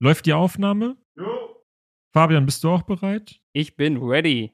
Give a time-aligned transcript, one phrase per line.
[0.00, 0.96] Läuft die Aufnahme?
[1.16, 1.64] Jo.
[2.12, 3.40] Fabian, bist du auch bereit?
[3.52, 4.52] Ich bin ready.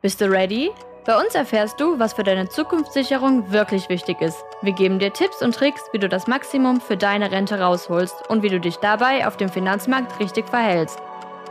[0.00, 0.70] Bist du ready?
[1.04, 4.42] Bei uns erfährst du, was für deine Zukunftssicherung wirklich wichtig ist.
[4.62, 8.42] Wir geben dir Tipps und Tricks, wie du das Maximum für deine Rente rausholst und
[8.42, 10.98] wie du dich dabei auf dem Finanzmarkt richtig verhältst.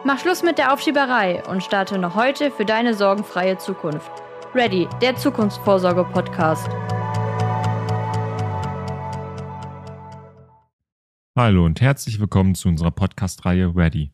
[0.04, 4.12] Mach Schluss mit der Aufschieberei und starte noch heute für deine sorgenfreie Zukunft.
[4.56, 6.70] Ready, der Zukunftsvorsorge-Podcast.
[11.36, 14.12] Hallo und herzlich willkommen zu unserer Podcast-Reihe Ready.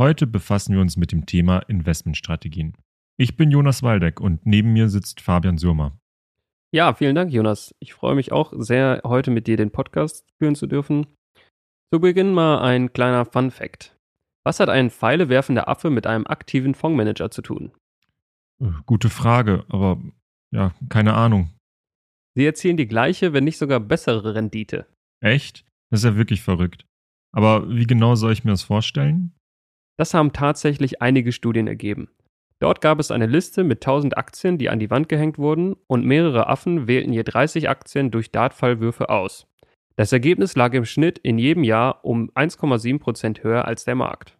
[0.00, 2.76] Heute befassen wir uns mit dem Thema Investmentstrategien.
[3.18, 5.98] Ich bin Jonas Waldeck und neben mir sitzt Fabian Sürmer.
[6.72, 7.74] Ja, vielen Dank, Jonas.
[7.80, 11.08] Ich freue mich auch sehr, heute mit dir den Podcast führen zu dürfen.
[11.92, 13.96] Zu Beginn mal ein kleiner Fun-Fact.
[14.44, 17.72] Was hat ein pfeilewerfender Affe mit einem aktiven Fondsmanager zu tun?
[18.62, 20.00] Äh, Gute Frage, aber
[20.52, 21.50] ja, keine Ahnung.
[22.36, 24.86] Sie erzielen die gleiche, wenn nicht sogar bessere Rendite.
[25.20, 25.64] Echt?
[25.90, 26.86] Das ist ja wirklich verrückt.
[27.32, 29.32] Aber wie genau soll ich mir das vorstellen?
[29.96, 32.08] Das haben tatsächlich einige Studien ergeben.
[32.58, 36.04] Dort gab es eine Liste mit 1000 Aktien, die an die Wand gehängt wurden, und
[36.04, 39.46] mehrere Affen wählten je 30 Aktien durch Dartfallwürfe aus.
[39.96, 44.38] Das Ergebnis lag im Schnitt in jedem Jahr um 1,7% höher als der Markt.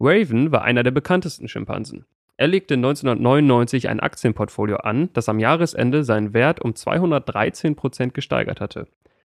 [0.00, 2.06] Raven war einer der bekanntesten Schimpansen.
[2.36, 8.88] Er legte 1999 ein Aktienportfolio an, das am Jahresende seinen Wert um 213% gesteigert hatte.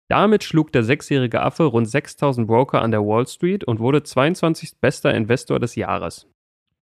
[0.08, 4.78] Damit schlug der sechsjährige Affe rund 6000 Broker an der Wall Street und wurde 22.
[4.80, 6.26] bester Investor des Jahres.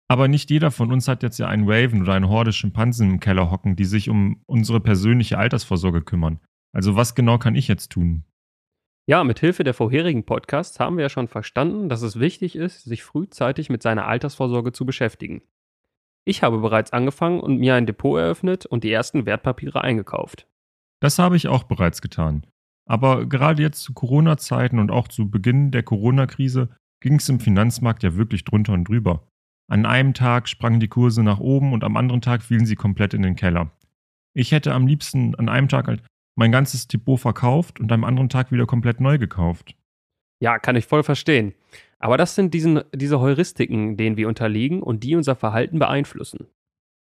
[0.09, 3.19] Aber nicht jeder von uns hat jetzt ja einen Raven oder eine Horde Schimpansen im
[3.19, 6.39] Keller hocken, die sich um unsere persönliche Altersvorsorge kümmern.
[6.73, 8.23] Also was genau kann ich jetzt tun?
[9.09, 12.83] Ja, mit Hilfe der vorherigen Podcasts haben wir ja schon verstanden, dass es wichtig ist,
[12.83, 15.43] sich frühzeitig mit seiner Altersvorsorge zu beschäftigen.
[16.25, 20.45] Ich habe bereits angefangen und mir ein Depot eröffnet und die ersten Wertpapiere eingekauft.
[20.99, 22.45] Das habe ich auch bereits getan.
[22.87, 26.69] Aber gerade jetzt zu Corona-Zeiten und auch zu Beginn der Corona-Krise
[27.01, 29.27] ging es im Finanzmarkt ja wirklich drunter und drüber.
[29.69, 33.13] An einem Tag sprangen die Kurse nach oben und am anderen Tag fielen sie komplett
[33.13, 33.71] in den Keller.
[34.33, 36.03] Ich hätte am liebsten an einem Tag halt
[36.37, 39.75] mein ganzes Depot verkauft und am anderen Tag wieder komplett neu gekauft.
[40.39, 41.53] Ja, kann ich voll verstehen.
[41.99, 46.47] Aber das sind diesen, diese Heuristiken, denen wir unterliegen und die unser Verhalten beeinflussen.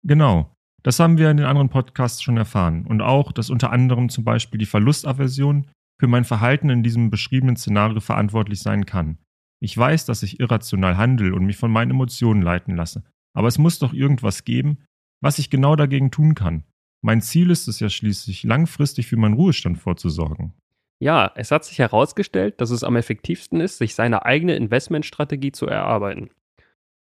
[0.03, 0.53] Genau.
[0.83, 2.85] Das haben wir in den anderen Podcasts schon erfahren.
[2.85, 5.67] Und auch, dass unter anderem zum Beispiel die Verlustaversion
[5.99, 9.17] für mein Verhalten in diesem beschriebenen Szenario verantwortlich sein kann.
[9.61, 13.03] Ich weiß, dass ich irrational handle und mich von meinen Emotionen leiten lasse.
[13.33, 14.83] Aber es muss doch irgendwas geben,
[15.21, 16.65] was ich genau dagegen tun kann.
[17.01, 20.53] Mein Ziel ist es ja schließlich, langfristig für meinen Ruhestand vorzusorgen.
[20.99, 25.67] Ja, es hat sich herausgestellt, dass es am effektivsten ist, sich seine eigene Investmentstrategie zu
[25.67, 26.29] erarbeiten.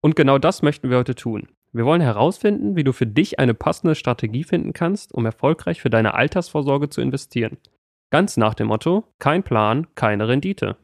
[0.03, 1.48] Und genau das möchten wir heute tun.
[1.76, 5.91] Wir wollen herausfinden, wie du für dich eine passende Strategie finden kannst, um erfolgreich für
[5.91, 7.59] deine Altersvorsorge zu investieren.
[8.10, 10.78] Ganz nach dem Motto, kein Plan, keine Rendite.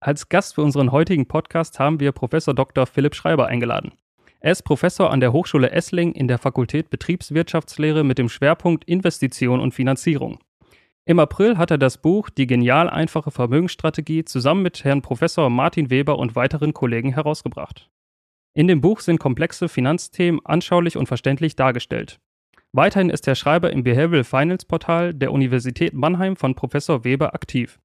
[0.00, 2.86] Als Gast für unseren heutigen Podcast haben wir Professor Dr.
[2.86, 3.92] Philipp Schreiber eingeladen.
[4.40, 9.60] Er ist Professor an der Hochschule Essling in der Fakultät Betriebswirtschaftslehre mit dem Schwerpunkt Investition
[9.60, 10.38] und Finanzierung.
[11.08, 15.88] Im April hat er das Buch Die genial einfache Vermögensstrategie zusammen mit Herrn Professor Martin
[15.88, 17.88] Weber und weiteren Kollegen herausgebracht.
[18.52, 22.20] In dem Buch sind komplexe Finanzthemen anschaulich und verständlich dargestellt.
[22.72, 27.80] Weiterhin ist der Schreiber im Behavioral Finance Portal der Universität Mannheim von Professor Weber aktiv.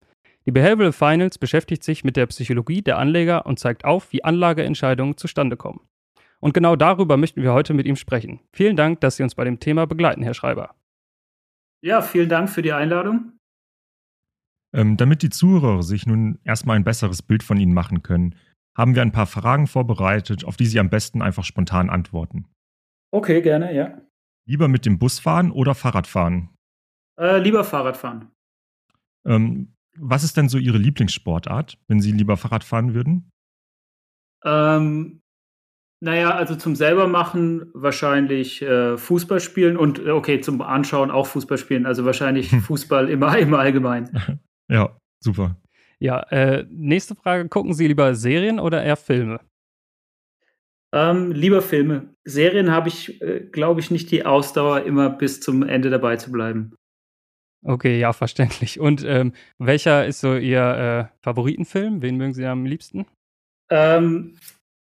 [0.46, 5.16] Die Behavioral Finance beschäftigt sich mit der Psychologie der Anleger und zeigt auf, wie Anlageentscheidungen
[5.16, 5.80] zustande kommen.
[6.42, 8.42] Und genau darüber möchten wir heute mit ihm sprechen.
[8.52, 10.76] Vielen Dank, dass Sie uns bei dem Thema begleiten, Herr Schreiber.
[11.84, 13.38] Ja, vielen Dank für die Einladung.
[14.74, 18.36] Ähm, damit die Zuhörer sich nun erstmal ein besseres Bild von Ihnen machen können,
[18.76, 22.48] haben wir ein paar Fragen vorbereitet, auf die Sie am besten einfach spontan antworten.
[23.12, 24.02] Okay, gerne, ja.
[24.48, 26.56] Lieber mit dem Bus fahren oder Fahrrad fahren?
[27.20, 28.32] Äh, lieber Fahrrad fahren.
[29.26, 33.30] Ähm, was ist denn so Ihre Lieblingssportart, wenn Sie lieber Fahrrad fahren würden?
[34.46, 35.22] Ähm,
[36.04, 41.28] naja, also zum selber machen wahrscheinlich äh, Fußball spielen und äh, okay, zum Anschauen auch
[41.28, 41.86] Fußball spielen.
[41.86, 44.40] Also wahrscheinlich Fußball immer im Allgemeinen.
[44.70, 45.56] ja, super.
[46.00, 47.48] Ja, äh, nächste Frage.
[47.48, 49.40] Gucken Sie lieber Serien oder eher Filme?
[50.94, 52.14] Ähm, lieber Filme.
[52.26, 56.34] Serien habe ich, äh, glaube ich, nicht die Ausdauer, immer bis zum Ende dabei zu
[56.34, 56.76] bleiben.
[57.64, 58.78] Okay, ja, verständlich.
[58.78, 62.02] Und ähm, welcher ist so Ihr äh, Favoritenfilm?
[62.02, 63.06] Wen mögen Sie am liebsten?
[63.70, 64.36] Ähm,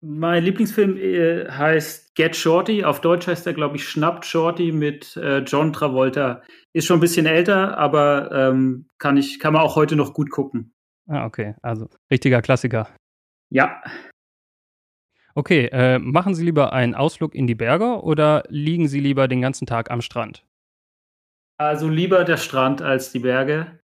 [0.02, 2.84] mein Lieblingsfilm äh, heißt Get Shorty.
[2.84, 6.42] Auf Deutsch heißt er, glaube ich, Schnappt Shorty mit äh, John Travolta.
[6.74, 10.30] Ist schon ein bisschen älter, aber ähm, kann, ich, kann man auch heute noch gut
[10.30, 10.74] gucken.
[11.08, 11.56] Ah, okay.
[11.62, 12.90] Also richtiger Klassiker.
[13.50, 13.82] Ja.
[15.34, 19.42] Okay, äh, machen Sie lieber einen Ausflug in die Berge oder liegen Sie lieber den
[19.42, 20.46] ganzen Tag am Strand?
[21.60, 23.80] Also lieber der Strand als die Berge.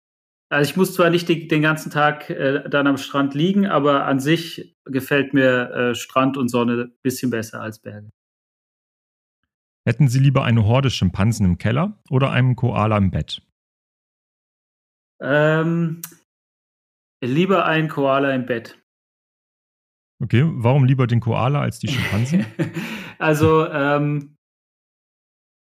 [0.53, 4.05] Also ich muss zwar nicht die, den ganzen Tag äh, dann am Strand liegen, aber
[4.05, 8.11] an sich gefällt mir äh, Strand und Sonne ein bisschen besser als Berge.
[9.89, 13.41] Hätten Sie lieber eine Horde Schimpansen im Keller oder einen Koala im Bett?
[15.23, 16.03] Ähm,
[17.25, 18.79] lieber einen Koala im Bett.
[20.23, 22.45] Okay, warum lieber den Koala als die Schimpansen?
[23.19, 24.37] also ähm,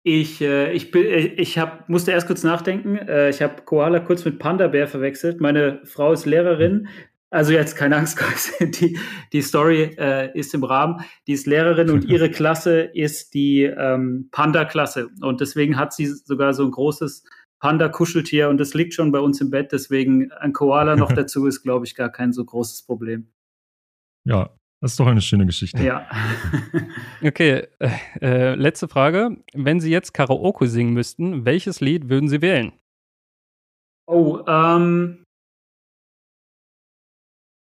[0.02, 2.96] ich, äh, ich, bin, äh, ich hab, musste erst kurz nachdenken.
[2.96, 5.40] Äh, ich habe Koala kurz mit Panda-Bär verwechselt.
[5.40, 6.88] Meine Frau ist Lehrerin.
[7.30, 8.18] Also jetzt keine Angst,
[8.60, 8.98] die,
[9.32, 11.04] die Story äh, ist im Rahmen.
[11.26, 15.08] Die ist Lehrerin und ihre Klasse ist die ähm, Panda-Klasse.
[15.20, 17.24] Und deswegen hat sie sogar so ein großes
[17.60, 19.72] Panda-Kuscheltier und das liegt schon bei uns im Bett.
[19.72, 23.28] Deswegen ein Koala noch dazu ist, glaube ich, gar kein so großes Problem.
[24.24, 25.82] Ja, das ist doch eine schöne Geschichte.
[25.82, 26.08] Ja.
[27.22, 27.90] okay, äh,
[28.20, 29.36] äh, letzte Frage.
[29.52, 32.72] Wenn Sie jetzt Karaoke singen müssten, welches Lied würden Sie wählen?
[34.06, 35.24] Oh, ähm,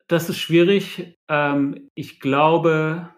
[0.07, 1.15] das ist schwierig.
[1.29, 3.15] Ähm, ich glaube,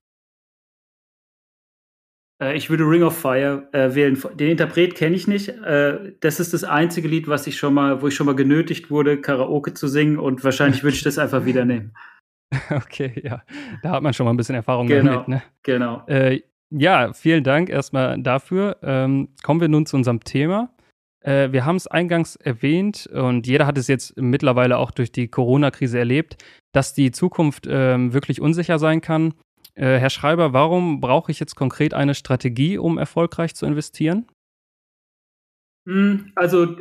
[2.42, 4.22] äh, ich würde Ring of Fire äh, wählen.
[4.36, 5.50] Den Interpret kenne ich nicht.
[5.50, 8.92] Äh, das ist das einzige Lied, was ich schon mal, wo ich schon mal genötigt
[8.92, 11.94] wurde, Karaoke zu singen und wahrscheinlich würde ich das einfach wieder nehmen.
[12.72, 13.44] Okay, ja.
[13.84, 15.44] Da hat man schon mal ein bisschen Erfahrung genau, damit, ne?
[15.64, 16.06] Genau.
[16.08, 18.78] Äh, ja, vielen Dank erstmal dafür.
[18.82, 20.70] Ähm, kommen wir nun zu unserem Thema.
[21.22, 25.28] Äh, wir haben es eingangs erwähnt und jeder hat es jetzt mittlerweile auch durch die
[25.28, 29.34] Corona-Krise erlebt, dass die Zukunft ähm, wirklich unsicher sein kann.
[29.76, 34.26] Äh, Herr Schreiber, warum brauche ich jetzt konkret eine Strategie, um erfolgreich zu investieren?
[35.88, 36.78] Hm, also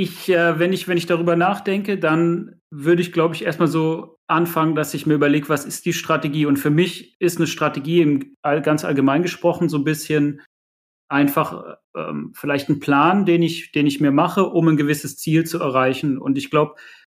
[0.00, 4.16] ich, äh, wenn ich, wenn ich darüber nachdenke, dann würde ich, glaube ich, erstmal so
[4.28, 6.46] anfangen, dass ich mir überlege, was ist die Strategie?
[6.46, 10.40] Und für mich ist eine Strategie im, ganz allgemein gesprochen so ein bisschen
[11.10, 15.44] einfach ähm, vielleicht ein Plan, den ich, den ich mir mache, um ein gewisses Ziel
[15.44, 16.16] zu erreichen.
[16.16, 16.76] Und ich glaube,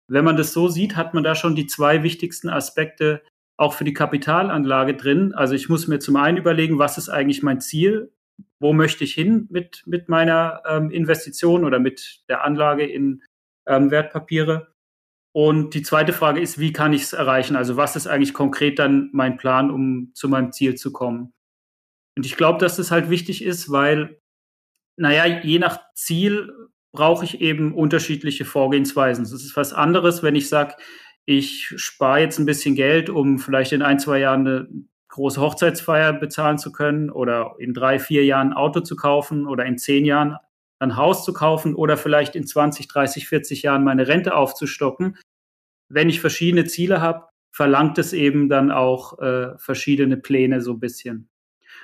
[0.09, 3.23] wenn man das so sieht, hat man da schon die zwei wichtigsten Aspekte
[3.57, 5.35] auch für die Kapitalanlage drin.
[5.35, 8.13] Also ich muss mir zum einen überlegen, was ist eigentlich mein Ziel?
[8.61, 13.23] Wo möchte ich hin mit, mit meiner ähm, Investition oder mit der Anlage in
[13.67, 14.73] ähm, Wertpapiere?
[15.35, 17.57] Und die zweite Frage ist, wie kann ich es erreichen?
[17.57, 21.33] Also was ist eigentlich konkret dann mein Plan, um zu meinem Ziel zu kommen?
[22.17, 24.21] Und ich glaube, dass das halt wichtig ist, weil,
[24.99, 26.53] naja, je nach Ziel
[26.95, 29.25] brauche ich eben unterschiedliche Vorgehensweisen.
[29.25, 30.77] Es ist was anderes, wenn ich sage,
[31.25, 34.69] ich spare jetzt ein bisschen Geld, um vielleicht in ein, zwei Jahren eine
[35.13, 39.65] große Hochzeitsfeier bezahlen zu können oder in drei, vier Jahren ein Auto zu kaufen oder
[39.67, 40.37] in zehn Jahren
[40.79, 45.17] ein Haus zu kaufen oder vielleicht in 20, 30, 40 Jahren meine Rente aufzustocken.
[45.89, 50.81] Wenn ich verschiedene Ziele habe, verlangt es eben dann auch äh, verschiedene Pläne so ein
[50.81, 51.29] bisschen.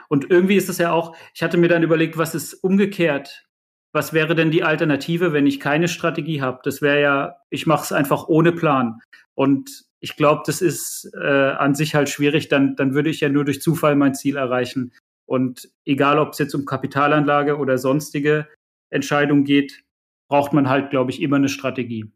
[0.09, 3.47] Und irgendwie ist es ja auch, ich hatte mir dann überlegt, was ist umgekehrt?
[3.93, 6.61] Was wäre denn die Alternative, wenn ich keine Strategie habe?
[6.65, 9.01] Das wäre ja, ich mache es einfach ohne Plan.
[9.35, 12.49] Und ich glaube, das ist äh, an sich halt schwierig.
[12.49, 14.93] Dann, dann würde ich ja nur durch Zufall mein Ziel erreichen.
[15.27, 18.49] Und egal, ob es jetzt um Kapitalanlage oder sonstige
[18.91, 19.85] Entscheidung geht,
[20.31, 22.11] braucht man halt, glaube ich, immer eine Strategie.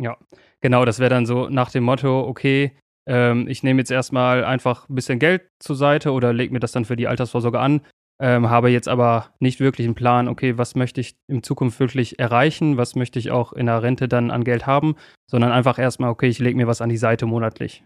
[0.00, 0.16] Ja,
[0.60, 2.76] genau, das wäre dann so nach dem Motto, okay,
[3.06, 6.72] ähm, ich nehme jetzt erstmal einfach ein bisschen Geld zur Seite oder lege mir das
[6.72, 7.80] dann für die Altersvorsorge an,
[8.20, 12.18] ähm, habe jetzt aber nicht wirklich einen Plan, okay, was möchte ich in Zukunft wirklich
[12.18, 14.94] erreichen, was möchte ich auch in der Rente dann an Geld haben,
[15.28, 17.84] sondern einfach erstmal, okay, ich lege mir was an die Seite monatlich.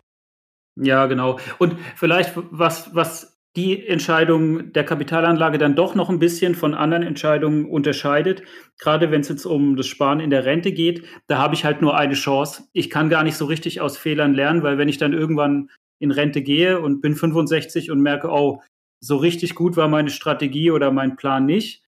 [0.77, 1.39] Ja, genau.
[1.59, 7.03] Und vielleicht, was, was die Entscheidung der Kapitalanlage dann doch noch ein bisschen von anderen
[7.03, 8.43] Entscheidungen unterscheidet.
[8.79, 11.83] Gerade wenn es jetzt um das Sparen in der Rente geht, da habe ich halt
[11.83, 12.65] nur eine Chance.
[12.73, 16.13] Ich kann gar nicht so richtig aus Fehlern lernen, weil wenn ich dann irgendwann in
[16.13, 18.63] Rente gehe und bin 65 und merke, oh,
[19.01, 21.83] so richtig gut war meine Strategie oder mein Plan nicht,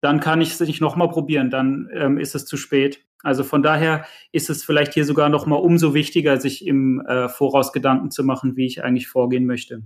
[0.00, 3.04] dann kann ich es nicht nochmal probieren, dann ähm, ist es zu spät.
[3.22, 7.72] Also von daher ist es vielleicht hier sogar nochmal umso wichtiger, sich im äh, Voraus
[7.72, 9.82] Gedanken zu machen, wie ich eigentlich vorgehen möchte.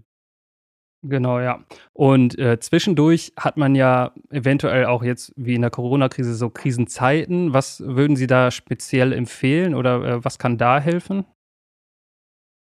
[1.06, 1.64] Genau, ja.
[1.92, 7.52] Und äh, zwischendurch hat man ja eventuell auch jetzt wie in der Corona-Krise so Krisenzeiten.
[7.52, 11.26] Was würden Sie da speziell empfehlen oder äh, was kann da helfen?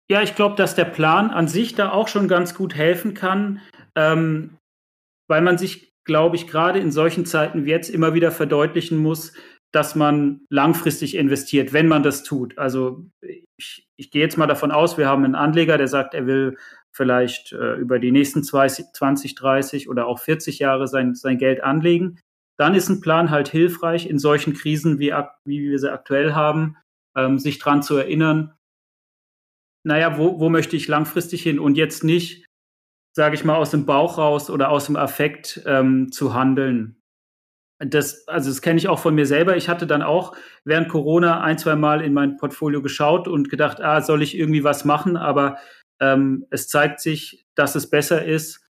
[0.09, 3.61] Ja, ich glaube, dass der Plan an sich da auch schon ganz gut helfen kann,
[3.95, 4.57] ähm,
[5.27, 9.33] weil man sich, glaube ich, gerade in solchen Zeiten wie jetzt immer wieder verdeutlichen muss,
[9.73, 12.57] dass man langfristig investiert, wenn man das tut.
[12.57, 16.25] Also ich, ich gehe jetzt mal davon aus, wir haben einen Anleger, der sagt, er
[16.25, 16.57] will
[16.95, 22.19] vielleicht äh, über die nächsten 20, 30 oder auch 40 Jahre sein, sein Geld anlegen,
[22.57, 25.13] dann ist ein Plan halt hilfreich in solchen Krisen, wie,
[25.45, 26.77] wie wir sie aktuell haben,
[27.15, 28.56] ähm, sich dran zu erinnern,
[29.87, 32.45] naja, wo, wo möchte ich langfristig hin und jetzt nicht,
[33.15, 37.01] sage ich mal, aus dem Bauch raus oder aus dem Affekt ähm, zu handeln.
[37.79, 39.55] das, also das kenne ich auch von mir selber.
[39.55, 43.79] Ich hatte dann auch während Corona ein, zwei Mal in mein Portfolio geschaut und gedacht,
[43.79, 45.15] ah, soll ich irgendwie was machen?
[45.15, 45.57] Aber
[46.01, 48.67] ähm, es zeigt sich, dass es besser ist,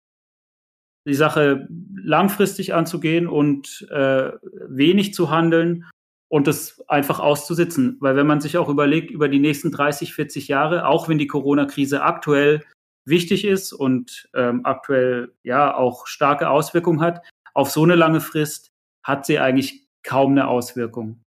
[1.07, 4.33] die Sache langfristig anzugehen und äh,
[4.67, 5.85] wenig zu handeln
[6.29, 7.97] und das einfach auszusitzen.
[7.99, 11.27] Weil wenn man sich auch überlegt, über die nächsten 30, 40 Jahre, auch wenn die
[11.27, 12.63] Corona-Krise aktuell
[13.05, 18.71] wichtig ist und ähm, aktuell ja auch starke Auswirkungen hat, auf so eine lange Frist
[19.03, 21.23] hat sie eigentlich kaum eine Auswirkung.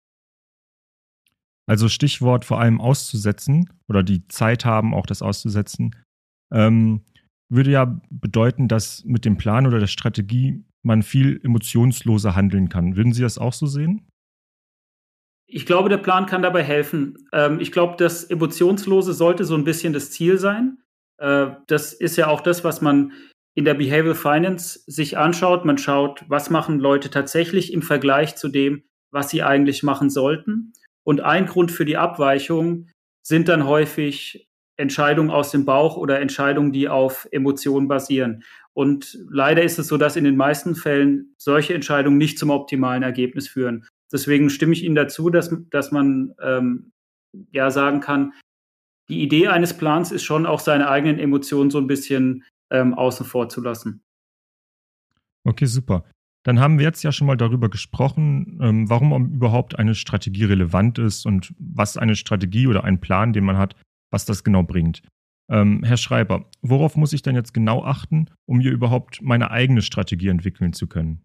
[1.68, 5.94] Also Stichwort vor allem auszusetzen oder die Zeit haben, auch das auszusetzen,
[6.52, 7.04] ähm,
[7.50, 12.96] würde ja bedeuten, dass mit dem Plan oder der Strategie man viel emotionsloser handeln kann.
[12.96, 14.06] Würden Sie das auch so sehen?
[15.50, 17.26] Ich glaube, der Plan kann dabei helfen.
[17.32, 20.78] Ähm, ich glaube, das Emotionslose sollte so ein bisschen das Ziel sein.
[21.16, 23.12] Äh, das ist ja auch das, was man
[23.54, 25.64] in der Behavioral Finance sich anschaut.
[25.64, 30.74] Man schaut, was machen Leute tatsächlich im Vergleich zu dem, was sie eigentlich machen sollten.
[31.02, 32.90] Und ein Grund für die Abweichung
[33.26, 38.44] sind dann häufig Entscheidungen aus dem Bauch oder Entscheidungen, die auf Emotionen basieren.
[38.74, 43.02] Und leider ist es so, dass in den meisten Fällen solche Entscheidungen nicht zum optimalen
[43.02, 43.86] Ergebnis führen.
[44.12, 46.92] Deswegen stimme ich Ihnen dazu, dass, dass man ähm,
[47.52, 48.32] ja sagen kann,
[49.08, 53.24] die Idee eines Plans ist schon auch seine eigenen Emotionen so ein bisschen ähm, außen
[53.24, 54.02] vor zu lassen.
[55.44, 56.04] Okay, super.
[56.44, 60.98] Dann haben wir jetzt ja schon mal darüber gesprochen, ähm, warum überhaupt eine Strategie relevant
[60.98, 63.74] ist und was eine Strategie oder ein Plan, den man hat,
[64.10, 65.02] was das genau bringt.
[65.50, 69.82] Ähm, Herr Schreiber, worauf muss ich denn jetzt genau achten, um hier überhaupt meine eigene
[69.82, 71.22] Strategie entwickeln zu können?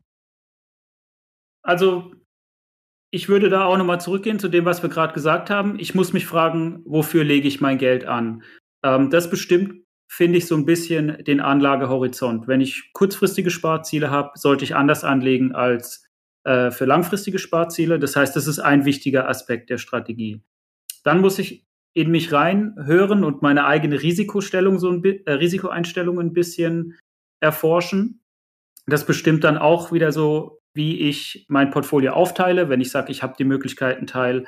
[1.61, 2.13] Also,
[3.13, 5.77] ich würde da auch nochmal zurückgehen zu dem, was wir gerade gesagt haben.
[5.77, 8.41] Ich muss mich fragen, wofür lege ich mein Geld an?
[8.83, 12.47] Ähm, das bestimmt finde ich so ein bisschen den Anlagehorizont.
[12.47, 16.07] Wenn ich kurzfristige Sparziele habe, sollte ich anders anlegen als
[16.43, 17.99] äh, für langfristige Sparziele.
[17.99, 20.41] Das heißt, das ist ein wichtiger Aspekt der Strategie.
[21.03, 26.33] Dann muss ich in mich reinhören und meine eigene Risikostellung, so ein äh, Risikoeinstellung ein
[26.33, 26.97] bisschen
[27.41, 28.23] erforschen.
[28.87, 32.69] Das bestimmt dann auch wieder so, wie ich mein Portfolio aufteile.
[32.69, 34.45] Wenn ich sage, ich habe die Möglichkeit, einen Teil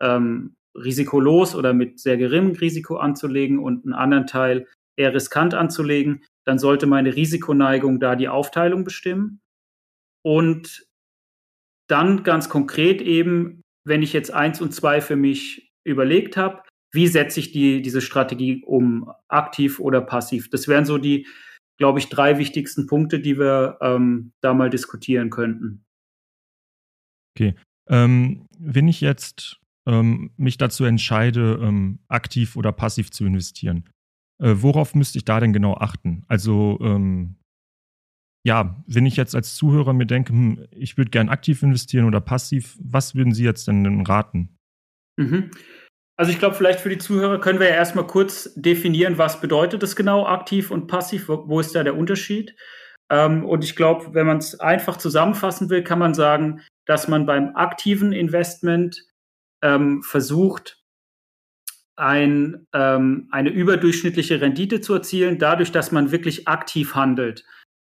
[0.00, 4.66] ähm, risikolos oder mit sehr geringem Risiko anzulegen und einen anderen Teil
[4.96, 9.40] eher riskant anzulegen, dann sollte meine Risikoneigung da die Aufteilung bestimmen.
[10.24, 10.86] Und
[11.88, 17.06] dann ganz konkret eben, wenn ich jetzt eins und zwei für mich überlegt habe, wie
[17.06, 20.50] setze ich die, diese Strategie um, aktiv oder passiv?
[20.50, 21.26] Das wären so die,
[21.78, 25.84] glaube ich, drei wichtigsten Punkte, die wir ähm, da mal diskutieren könnten.
[27.34, 27.54] Okay.
[27.88, 33.84] Ähm, wenn ich jetzt ähm, mich dazu entscheide, ähm, aktiv oder passiv zu investieren,
[34.38, 36.24] äh, worauf müsste ich da denn genau achten?
[36.28, 37.36] Also, ähm,
[38.44, 42.20] ja, wenn ich jetzt als Zuhörer mir denke, hm, ich würde gern aktiv investieren oder
[42.20, 44.56] passiv, was würden Sie jetzt denn raten?
[45.16, 45.50] Mhm.
[46.18, 49.82] Also ich glaube, vielleicht für die Zuhörer können wir ja erstmal kurz definieren, was bedeutet
[49.82, 52.56] es genau, aktiv und passiv, wo, wo ist da der Unterschied?
[53.10, 57.26] Ähm, und ich glaube, wenn man es einfach zusammenfassen will, kann man sagen, dass man
[57.26, 59.04] beim aktiven Investment
[59.62, 60.82] ähm, versucht,
[61.96, 67.44] ein, ähm, eine überdurchschnittliche Rendite zu erzielen, dadurch, dass man wirklich aktiv handelt.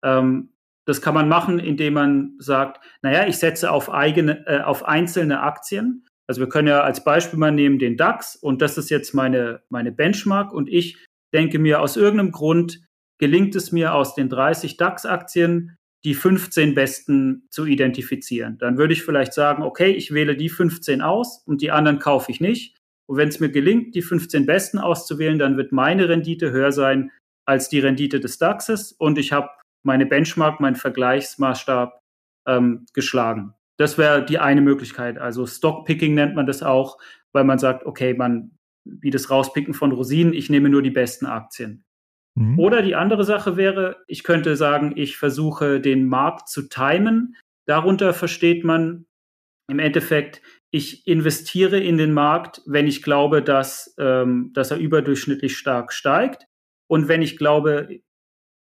[0.04, 0.54] Ähm,
[0.86, 5.42] das kann man machen, indem man sagt, naja, ich setze auf eigene, äh, auf einzelne
[5.42, 6.06] Aktien.
[6.28, 9.62] Also wir können ja als Beispiel mal nehmen den DAX und das ist jetzt meine,
[9.70, 10.98] meine Benchmark und ich
[11.34, 12.82] denke mir aus irgendeinem Grund
[13.18, 18.58] gelingt es mir aus den 30 DAX-Aktien die 15 besten zu identifizieren.
[18.60, 22.32] Dann würde ich vielleicht sagen, okay, ich wähle die 15 aus und die anderen kaufe
[22.32, 22.78] ich nicht.
[23.08, 27.12] Und wenn es mir gelingt, die 15 besten auszuwählen, dann wird meine Rendite höher sein
[27.46, 29.50] als die Rendite des DAXes und ich habe
[29.84, 32.02] meine Benchmark, meinen Vergleichsmaßstab
[32.48, 33.54] ähm, geschlagen.
[33.78, 35.18] Das wäre die eine Möglichkeit.
[35.18, 36.98] Also Stockpicking nennt man das auch,
[37.34, 38.52] weil man sagt, okay, man,
[38.86, 41.84] wie das Rauspicken von Rosinen, ich nehme nur die besten Aktien.
[42.36, 42.60] Mhm.
[42.60, 47.36] Oder die andere Sache wäre, ich könnte sagen, ich versuche den Markt zu timen.
[47.66, 49.06] Darunter versteht man
[49.68, 50.42] im Endeffekt,
[50.72, 56.48] ich investiere in den Markt, wenn ich glaube, dass, ähm, dass er überdurchschnittlich stark steigt.
[56.88, 58.02] Und wenn ich glaube,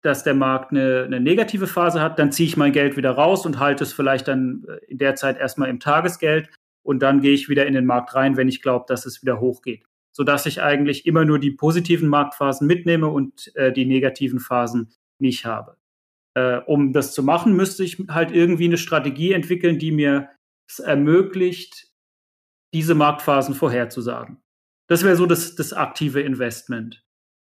[0.05, 3.47] dass der Markt eine, eine negative Phase hat, dann ziehe ich mein Geld wieder raus
[3.47, 6.51] und halte es vielleicht dann äh, in der Zeit erstmal im Tagesgeld
[6.83, 9.41] und dann gehe ich wieder in den Markt rein, wenn ich glaube, dass es wieder
[9.41, 9.85] hochgeht.
[10.13, 15.47] Sodass ich eigentlich immer nur die positiven Marktphasen mitnehme und äh, die negativen Phasen nicht
[15.47, 15.79] habe.
[16.35, 20.29] Äh, um das zu machen, müsste ich halt irgendwie eine Strategie entwickeln, die mir
[20.69, 21.89] es ermöglicht,
[22.75, 24.43] diese Marktphasen vorherzusagen.
[24.87, 27.03] Das wäre so das, das aktive Investment.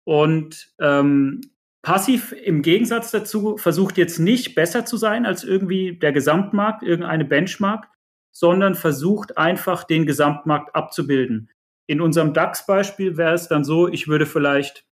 [0.04, 1.42] Und ähm,
[1.88, 7.24] Passiv im Gegensatz dazu versucht jetzt nicht besser zu sein als irgendwie der Gesamtmarkt, irgendeine
[7.24, 7.88] Benchmark,
[8.30, 11.50] sondern versucht einfach den Gesamtmarkt abzubilden.
[11.86, 14.84] In unserem DAX-Beispiel wäre es dann so, ich würde vielleicht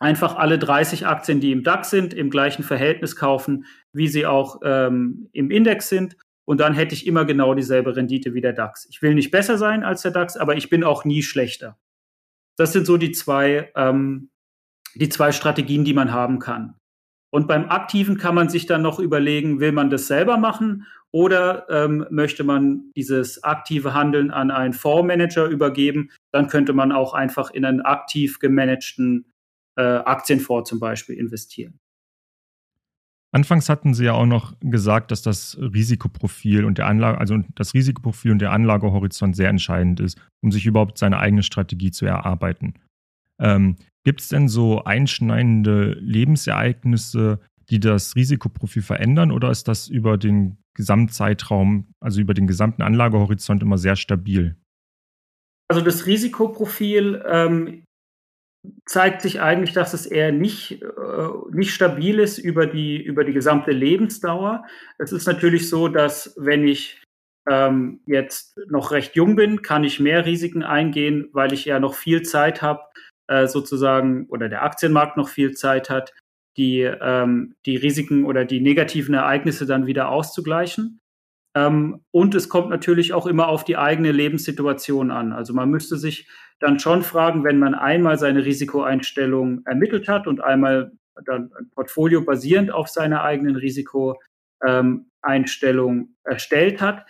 [0.00, 4.60] einfach alle 30 Aktien, die im DAX sind, im gleichen Verhältnis kaufen, wie sie auch
[4.64, 6.16] ähm, im Index sind.
[6.46, 8.88] Und dann hätte ich immer genau dieselbe Rendite wie der DAX.
[8.90, 11.78] Ich will nicht besser sein als der DAX, aber ich bin auch nie schlechter.
[12.56, 14.30] Das sind so die zwei ähm,
[14.94, 16.74] die zwei Strategien, die man haben kann.
[17.30, 21.68] Und beim Aktiven kann man sich dann noch überlegen, will man das selber machen oder
[21.68, 26.10] ähm, möchte man dieses aktive Handeln an einen Fondsmanager übergeben?
[26.32, 29.26] Dann könnte man auch einfach in einen aktiv gemanagten
[29.76, 31.80] äh, Aktienfonds zum Beispiel investieren.
[33.32, 37.74] Anfangs hatten Sie ja auch noch gesagt, dass das Risikoprofil und der Anlage, also das
[37.74, 42.74] Risikoprofil und der Anlagehorizont sehr entscheidend ist, um sich überhaupt seine eigene Strategie zu erarbeiten.
[43.40, 50.18] Ähm, Gibt es denn so einschneidende Lebensereignisse, die das Risikoprofil verändern oder ist das über
[50.18, 54.56] den Gesamtzeitraum, also über den gesamten Anlagehorizont immer sehr stabil?
[55.68, 57.84] Also das Risikoprofil ähm,
[58.86, 63.32] zeigt sich eigentlich, dass es eher nicht, äh, nicht stabil ist über die, über die
[63.32, 64.66] gesamte Lebensdauer.
[64.98, 67.02] Es ist natürlich so, dass wenn ich
[67.48, 71.94] ähm, jetzt noch recht jung bin, kann ich mehr Risiken eingehen, weil ich ja noch
[71.94, 72.82] viel Zeit habe,
[73.28, 76.12] äh, sozusagen oder der Aktienmarkt noch viel Zeit hat,
[76.56, 81.00] die, ähm, die Risiken oder die negativen Ereignisse dann wieder auszugleichen.
[81.56, 85.32] Ähm, und es kommt natürlich auch immer auf die eigene Lebenssituation an.
[85.32, 86.28] Also man müsste sich
[86.60, 90.92] dann schon fragen, wenn man einmal seine Risikoeinstellung ermittelt hat und einmal
[91.24, 97.06] dann ein Portfolio basierend auf seiner eigenen Risikoeinstellung ähm, erstellt hat,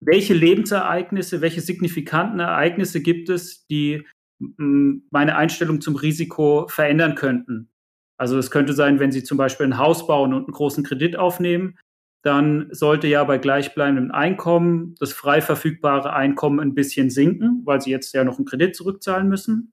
[0.00, 4.06] welche Lebensereignisse, welche signifikanten Ereignisse gibt es, die
[4.38, 7.70] meine Einstellung zum Risiko verändern könnten.
[8.16, 11.16] Also es könnte sein, wenn Sie zum Beispiel ein Haus bauen und einen großen Kredit
[11.16, 11.78] aufnehmen,
[12.22, 17.90] dann sollte ja bei gleichbleibendem Einkommen das frei verfügbare Einkommen ein bisschen sinken, weil Sie
[17.90, 19.72] jetzt ja noch einen Kredit zurückzahlen müssen.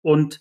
[0.00, 0.40] Und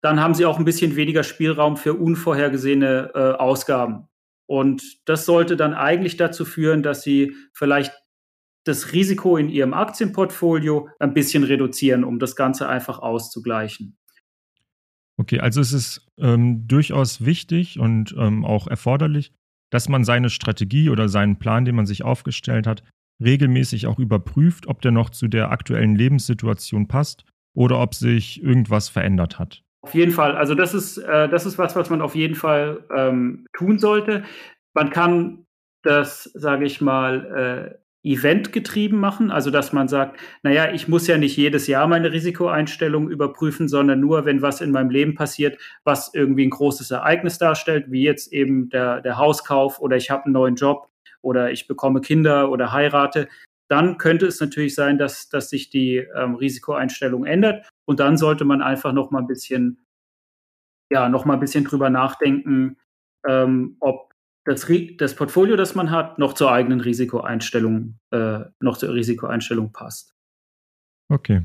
[0.00, 4.08] dann haben Sie auch ein bisschen weniger Spielraum für unvorhergesehene äh, Ausgaben.
[4.46, 7.92] Und das sollte dann eigentlich dazu führen, dass Sie vielleicht
[8.64, 13.96] das Risiko in Ihrem Aktienportfolio ein bisschen reduzieren, um das Ganze einfach auszugleichen.
[15.16, 19.32] Okay, also es ist ähm, durchaus wichtig und ähm, auch erforderlich,
[19.70, 22.82] dass man seine Strategie oder seinen Plan, den man sich aufgestellt hat,
[23.22, 27.24] regelmäßig auch überprüft, ob der noch zu der aktuellen Lebenssituation passt
[27.54, 29.62] oder ob sich irgendwas verändert hat.
[29.82, 30.36] Auf jeden Fall.
[30.36, 34.24] Also das ist, äh, das ist was, was man auf jeden Fall ähm, tun sollte.
[34.72, 35.46] Man kann
[35.82, 41.16] das, sage ich mal, äh, eventgetrieben machen, also dass man sagt, naja, ich muss ja
[41.16, 46.12] nicht jedes Jahr meine Risikoeinstellung überprüfen, sondern nur, wenn was in meinem Leben passiert, was
[46.12, 50.34] irgendwie ein großes Ereignis darstellt, wie jetzt eben der, der Hauskauf oder ich habe einen
[50.34, 50.90] neuen Job
[51.22, 53.28] oder ich bekomme Kinder oder heirate,
[53.68, 57.66] dann könnte es natürlich sein, dass, dass sich die ähm, Risikoeinstellung ändert.
[57.86, 59.86] Und dann sollte man einfach noch mal ein bisschen,
[60.90, 62.76] ja, noch mal ein bisschen drüber nachdenken,
[63.26, 64.13] ähm, ob
[64.44, 64.66] das,
[64.98, 70.14] das Portfolio, das man hat, noch zur eigenen Risikoeinstellung, äh, noch zur Risikoeinstellung passt.
[71.10, 71.42] Okay.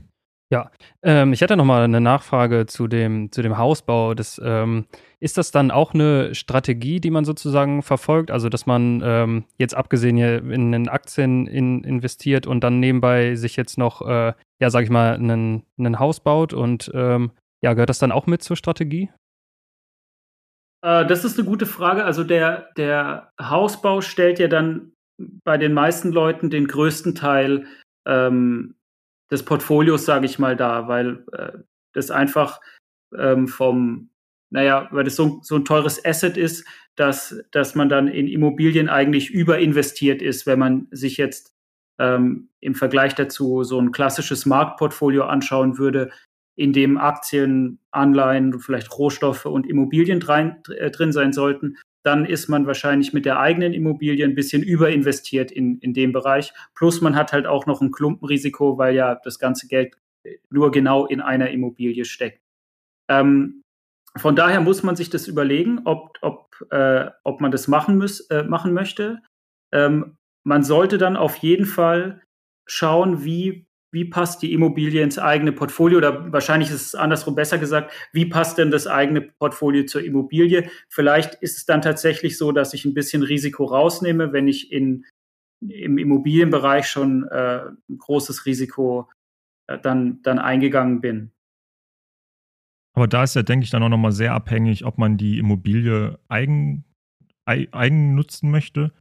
[0.51, 0.71] Ja,
[1.03, 4.15] ähm, ich hätte noch mal eine Nachfrage zu dem, zu dem Hausbau.
[4.15, 4.87] Das, ähm,
[5.19, 8.31] ist das dann auch eine Strategie, die man sozusagen verfolgt?
[8.31, 13.35] Also, dass man ähm, jetzt abgesehen hier in, in Aktien in, investiert und dann nebenbei
[13.35, 17.31] sich jetzt noch, äh, ja, sag ich mal, ein Haus baut und ähm,
[17.61, 19.09] ja, gehört das dann auch mit zur Strategie?
[20.81, 22.05] Äh, das ist eine gute Frage.
[22.05, 27.65] Also der, der Hausbau stellt ja dann bei den meisten Leuten den größten Teil
[28.05, 28.75] ähm,
[29.31, 31.57] des Portfolios, sage ich mal, dar, weil äh,
[31.93, 32.59] das einfach
[33.17, 34.09] ähm, vom,
[34.49, 36.65] naja, weil das so, so ein teures Asset ist,
[36.95, 41.53] dass, dass man dann in Immobilien eigentlich überinvestiert ist, wenn man sich jetzt
[41.99, 46.11] ähm, im Vergleich dazu so ein klassisches Marktportfolio anschauen würde,
[46.59, 52.49] in dem Aktien, Anleihen, vielleicht Rohstoffe und Immobilien drein, äh, drin sein sollten, dann ist
[52.49, 56.51] man wahrscheinlich mit der eigenen Immobilie ein bisschen überinvestiert in, in dem Bereich.
[56.75, 59.95] Plus man hat halt auch noch ein Klumpenrisiko, weil ja das ganze Geld
[60.49, 62.41] nur genau in einer Immobilie steckt.
[63.09, 63.61] Ähm,
[64.17, 68.19] von daher muss man sich das überlegen, ob, ob, äh, ob man das machen, muss,
[68.31, 69.21] äh, machen möchte.
[69.71, 72.21] Ähm, man sollte dann auf jeden Fall
[72.67, 77.57] schauen, wie wie passt die Immobilie ins eigene Portfolio oder wahrscheinlich ist es andersrum besser
[77.57, 80.69] gesagt, wie passt denn das eigene Portfolio zur Immobilie?
[80.89, 85.05] Vielleicht ist es dann tatsächlich so, dass ich ein bisschen Risiko rausnehme, wenn ich in,
[85.67, 89.09] im Immobilienbereich schon äh, ein großes Risiko
[89.67, 91.31] äh, dann, dann eingegangen bin.
[92.95, 96.19] Aber da ist ja, denke ich, dann auch nochmal sehr abhängig, ob man die Immobilie
[96.27, 96.85] eigen,
[97.45, 98.91] eigen nutzen möchte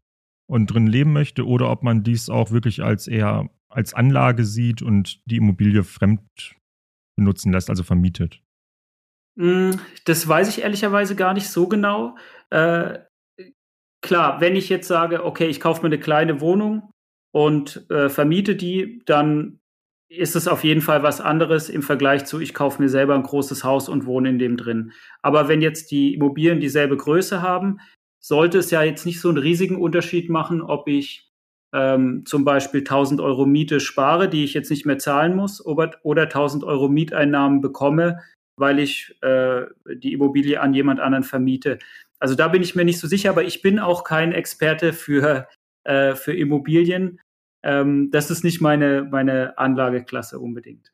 [0.47, 4.83] und drin leben möchte oder ob man dies auch wirklich als eher als Anlage sieht
[4.83, 6.21] und die Immobilie fremd
[7.17, 8.43] benutzen lässt, also vermietet.
[9.39, 12.17] Hm, das weiß ich ehrlicherweise gar nicht so genau.
[12.51, 12.99] Äh,
[14.03, 16.91] klar, wenn ich jetzt sage, okay, ich kaufe mir eine kleine Wohnung
[17.33, 19.61] und äh, vermiete die, dann
[20.11, 23.23] ist es auf jeden Fall was anderes im Vergleich zu, ich kaufe mir selber ein
[23.23, 24.93] großes Haus und wohne in dem drin.
[25.23, 27.79] Aber wenn jetzt die Immobilien dieselbe Größe haben,
[28.19, 31.28] sollte es ja jetzt nicht so einen riesigen Unterschied machen, ob ich
[31.75, 35.93] ähm, zum Beispiel 1000 Euro Miete spare, die ich jetzt nicht mehr zahlen muss, oder,
[36.03, 38.21] oder 1000 Euro Mieteinnahmen bekomme,
[38.57, 41.79] weil ich äh, die Immobilie an jemand anderen vermiete.
[42.19, 45.47] Also da bin ich mir nicht so sicher, aber ich bin auch kein Experte für,
[45.85, 47.21] äh, für Immobilien.
[47.63, 50.93] Ähm, das ist nicht meine, meine Anlageklasse unbedingt.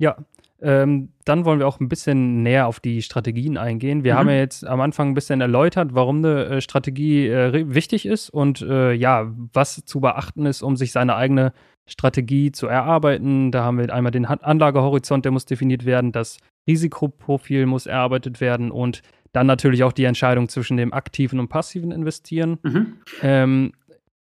[0.00, 0.16] Ja,
[0.62, 4.02] ähm, dann wollen wir auch ein bisschen näher auf die Strategien eingehen.
[4.02, 4.18] Wir mhm.
[4.18, 8.30] haben ja jetzt am Anfang ein bisschen erläutert, warum eine äh, Strategie äh, wichtig ist
[8.30, 11.52] und äh, ja, was zu beachten ist, um sich seine eigene
[11.86, 13.52] Strategie zu erarbeiten.
[13.52, 18.70] Da haben wir einmal den Anlagehorizont, der muss definiert werden, das Risikoprofil muss erarbeitet werden
[18.70, 22.58] und dann natürlich auch die Entscheidung zwischen dem aktiven und passiven Investieren.
[22.62, 22.96] Mhm.
[23.22, 23.72] Ähm,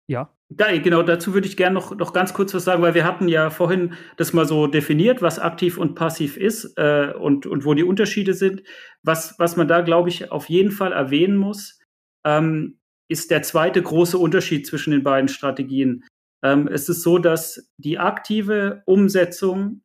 [0.07, 0.29] ja.
[0.49, 3.27] Da, genau, dazu würde ich gerne noch, noch ganz kurz was sagen, weil wir hatten
[3.27, 7.73] ja vorhin das mal so definiert, was aktiv und passiv ist äh, und, und wo
[7.73, 8.61] die Unterschiede sind.
[9.01, 11.79] Was, was man da, glaube ich, auf jeden Fall erwähnen muss,
[12.25, 12.77] ähm,
[13.07, 16.03] ist der zweite große Unterschied zwischen den beiden Strategien.
[16.43, 19.81] Ähm, es ist so, dass die aktive Umsetzung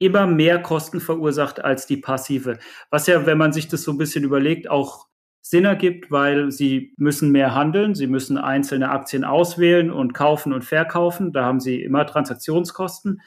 [0.00, 2.58] immer mehr Kosten verursacht als die passive.
[2.90, 5.06] Was ja, wenn man sich das so ein bisschen überlegt, auch
[5.42, 10.64] Sinn ergibt, weil sie müssen mehr handeln, sie müssen einzelne Aktien auswählen und kaufen und
[10.64, 11.32] verkaufen.
[11.32, 13.22] Da haben sie immer Transaktionskosten.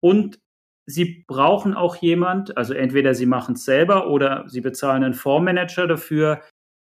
[0.00, 0.38] Und
[0.86, 5.86] sie brauchen auch jemand, also entweder sie machen es selber oder sie bezahlen einen Fondsmanager
[5.86, 6.42] dafür,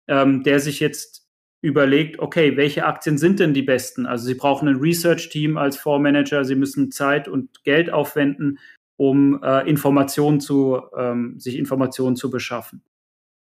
[0.08, 1.26] ähm, der sich jetzt
[1.60, 4.06] überlegt, okay, welche Aktien sind denn die besten?
[4.06, 8.60] Also sie brauchen ein Research-Team als Fondsmanager, sie müssen Zeit und Geld aufwenden,
[8.96, 12.82] um äh, Informationen zu, ähm, sich Informationen zu beschaffen.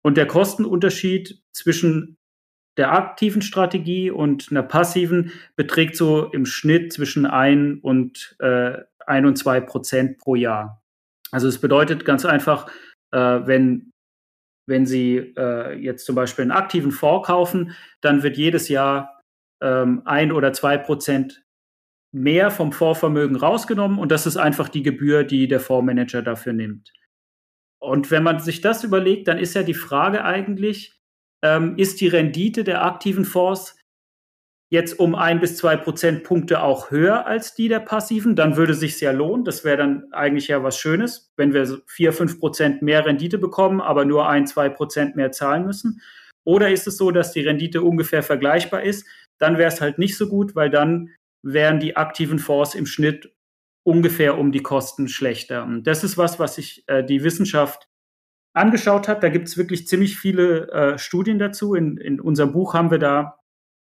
[0.06, 2.20] Und der Kostenunterschied zwischen
[2.78, 9.26] der aktiven Strategie und einer passiven beträgt so im Schnitt zwischen ein und äh, ein
[9.26, 10.84] und zwei Prozent pro Jahr.
[11.32, 12.70] Also es bedeutet ganz einfach,
[13.14, 13.92] äh, wenn
[14.68, 19.22] wenn Sie äh, jetzt zum Beispiel einen aktiven Fonds kaufen, dann wird jedes Jahr
[19.64, 21.44] ähm, ein oder zwei Prozent
[22.12, 26.94] mehr vom Fondsvermögen rausgenommen und das ist einfach die Gebühr, die der Fondsmanager dafür nimmt.
[27.86, 31.00] Und wenn man sich das überlegt, dann ist ja die Frage eigentlich,
[31.44, 33.76] ähm, ist die Rendite der aktiven Fonds
[34.72, 39.00] jetzt um ein bis zwei Prozentpunkte auch höher als die der passiven, dann würde sich
[39.00, 39.46] ja lohnen.
[39.46, 43.80] Das wäre dann eigentlich ja was Schönes, wenn wir vier, fünf Prozent mehr Rendite bekommen,
[43.80, 46.02] aber nur ein, zwei Prozent mehr zahlen müssen.
[46.44, 49.08] Oder ist es so, dass die Rendite ungefähr vergleichbar ist?
[49.40, 51.12] Dann wäre es halt nicht so gut, weil dann
[51.44, 53.35] wären die aktiven Fonds im Schnitt
[53.86, 55.64] ungefähr um die Kosten schlechter.
[55.64, 57.88] Und das ist was, was sich äh, die Wissenschaft
[58.54, 59.22] angeschaut hat.
[59.22, 61.76] Da gibt es wirklich ziemlich viele äh, Studien dazu.
[61.76, 63.38] In, in unserem Buch haben wir da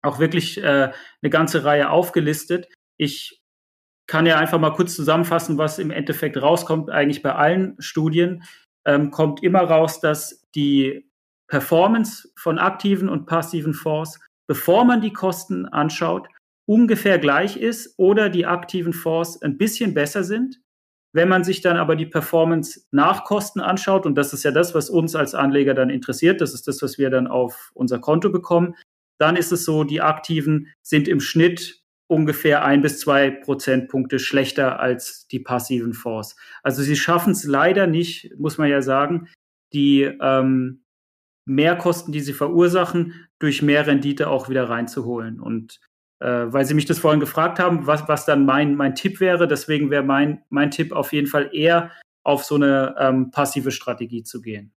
[0.02, 0.90] auch wirklich äh,
[1.22, 2.68] eine ganze Reihe aufgelistet.
[2.96, 3.42] Ich
[4.06, 6.90] kann ja einfach mal kurz zusammenfassen, was im Endeffekt rauskommt.
[6.90, 8.42] Eigentlich bei allen Studien
[8.86, 11.10] ähm, kommt immer raus, dass die
[11.46, 16.28] Performance von aktiven und passiven Fonds, bevor man die Kosten anschaut,
[16.70, 20.60] ungefähr gleich ist oder die aktiven Fonds ein bisschen besser sind.
[21.12, 24.72] Wenn man sich dann aber die Performance nach Kosten anschaut, und das ist ja das,
[24.72, 28.30] was uns als Anleger dann interessiert, das ist das, was wir dann auf unser Konto
[28.30, 28.76] bekommen,
[29.18, 34.78] dann ist es so, die Aktiven sind im Schnitt ungefähr ein bis zwei Prozentpunkte schlechter
[34.78, 36.36] als die passiven Fonds.
[36.62, 39.26] Also sie schaffen es leider nicht, muss man ja sagen,
[39.72, 40.84] die ähm,
[41.46, 45.40] Mehrkosten, die sie verursachen, durch mehr Rendite auch wieder reinzuholen.
[45.40, 45.80] Und
[46.24, 49.48] weil Sie mich das vorhin gefragt haben, was, was dann mein, mein Tipp wäre.
[49.48, 51.90] Deswegen wäre mein, mein Tipp auf jeden Fall eher
[52.22, 54.72] auf so eine ähm, passive Strategie zu gehen.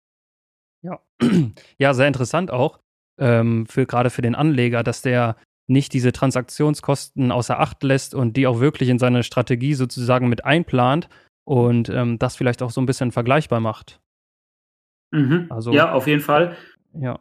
[0.82, 1.00] Ja,
[1.78, 2.80] ja sehr interessant auch,
[3.18, 8.36] ähm, für, gerade für den Anleger, dass der nicht diese Transaktionskosten außer Acht lässt und
[8.36, 11.08] die auch wirklich in seine Strategie sozusagen mit einplant
[11.44, 14.00] und ähm, das vielleicht auch so ein bisschen vergleichbar macht.
[15.12, 15.46] Mhm.
[15.48, 16.56] Also, ja, auf jeden Fall.
[16.92, 17.20] Ja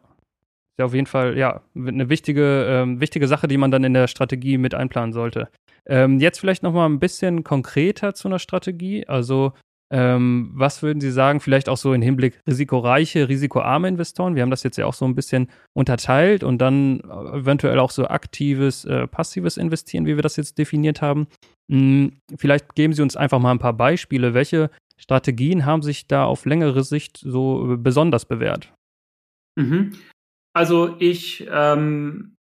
[0.80, 4.08] ja auf jeden Fall ja eine wichtige, ähm, wichtige Sache, die man dann in der
[4.08, 5.48] Strategie mit einplanen sollte.
[5.86, 9.06] Ähm, jetzt vielleicht noch mal ein bisschen konkreter zu einer Strategie.
[9.06, 9.52] Also
[9.92, 14.36] ähm, was würden Sie sagen, vielleicht auch so im Hinblick risikoreiche, risikoarme Investoren?
[14.36, 17.00] Wir haben das jetzt ja auch so ein bisschen unterteilt und dann
[17.32, 21.26] eventuell auch so aktives, äh, passives Investieren, wie wir das jetzt definiert haben.
[21.70, 24.32] Hm, vielleicht geben Sie uns einfach mal ein paar Beispiele.
[24.32, 28.72] Welche Strategien haben sich da auf längere Sicht so besonders bewährt?
[29.58, 29.92] Mhm.
[30.52, 32.36] Also ich ähm,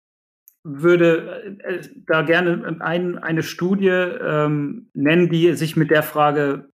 [0.65, 6.71] würde äh, da gerne ein, eine Studie ähm, nennen, die sich mit der Frage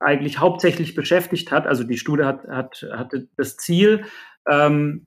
[0.00, 1.66] eigentlich hauptsächlich beschäftigt hat.
[1.66, 4.04] Also die Studie hat, hat, hatte das Ziel,
[4.48, 5.06] ähm,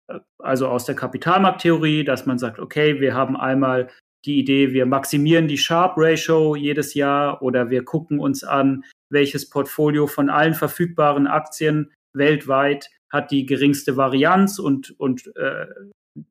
[0.10, 3.89] ähm, also aus der Kapitalmarkttheorie, dass man sagt, okay, wir haben einmal
[4.27, 9.49] die Idee, wir maximieren die Sharp Ratio jedes Jahr oder wir gucken uns an, welches
[9.49, 15.67] Portfolio von allen verfügbaren Aktien weltweit hat die geringste Varianz und, und äh,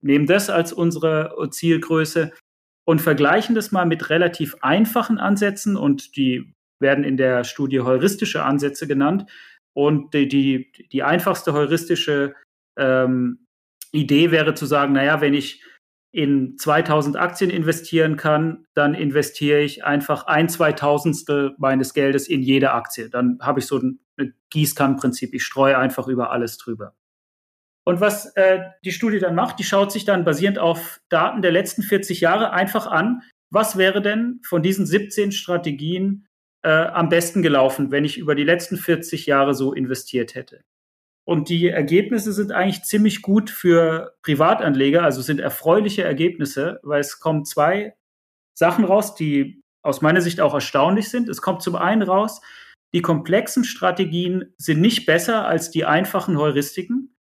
[0.02, 2.32] nehmen das als unsere Zielgröße
[2.85, 8.44] und vergleichen das mal mit relativ einfachen Ansätzen und die werden in der Studie heuristische
[8.44, 9.30] Ansätze genannt.
[9.74, 12.35] Und die, die, die einfachste heuristische
[12.78, 13.46] ähm,
[13.92, 15.62] Idee wäre zu sagen, naja, wenn ich
[16.16, 22.72] in 2000 Aktien investieren kann, dann investiere ich einfach ein Zweitausendstel meines Geldes in jede
[22.72, 23.11] Aktie.
[23.11, 24.00] Dann habe ich so ein
[24.48, 25.35] Gießkannenprinzip.
[25.35, 26.94] Ich streue einfach über alles drüber.
[27.85, 31.52] Und was äh, die Studie dann macht, die schaut sich dann basierend auf Daten der
[31.52, 36.26] letzten 40 Jahre einfach an, was wäre denn von diesen 17 Strategien
[36.62, 40.64] äh, am besten gelaufen, wenn ich über die letzten 40 Jahre so investiert hätte.
[41.27, 47.19] Und die Ergebnisse sind eigentlich ziemlich gut für Privatanleger, also sind erfreuliche Ergebnisse, weil es
[47.19, 47.97] kommen zwei
[48.57, 51.29] Sachen raus, die aus meiner Sicht auch erstaunlich sind.
[51.29, 52.41] Es kommt zum einen raus,
[52.95, 57.17] die komplexen Strategien sind nicht besser als die einfachen Heuristiken.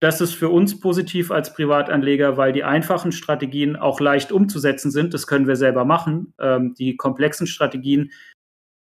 [0.00, 5.12] Das ist für uns positiv als Privatanleger, weil die einfachen Strategien auch leicht umzusetzen sind.
[5.12, 6.34] Das können wir selber machen.
[6.38, 8.12] Ähm, die komplexen Strategien,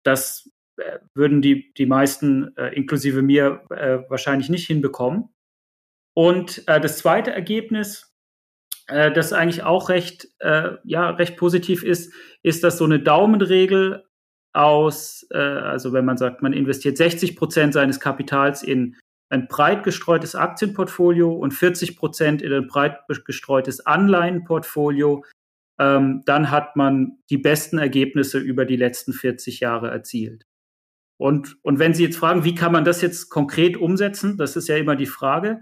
[0.03, 0.49] das
[1.13, 5.29] würden die, die meisten, äh, inklusive mir, äh, wahrscheinlich nicht hinbekommen.
[6.13, 8.13] Und äh, das zweite Ergebnis,
[8.87, 14.05] äh, das eigentlich auch recht, äh, ja, recht positiv ist, ist, dass so eine Daumenregel
[14.53, 18.95] aus, also wenn man sagt, man investiert 60 Prozent seines Kapitals in
[19.29, 25.25] ein breit gestreutes Aktienportfolio und 40 Prozent in ein breit gestreutes Anleihenportfolio,
[25.77, 30.45] ähm, dann hat man die besten Ergebnisse über die letzten 40 Jahre erzielt.
[31.17, 34.67] Und, und wenn Sie jetzt fragen, wie kann man das jetzt konkret umsetzen, das ist
[34.67, 35.61] ja immer die Frage,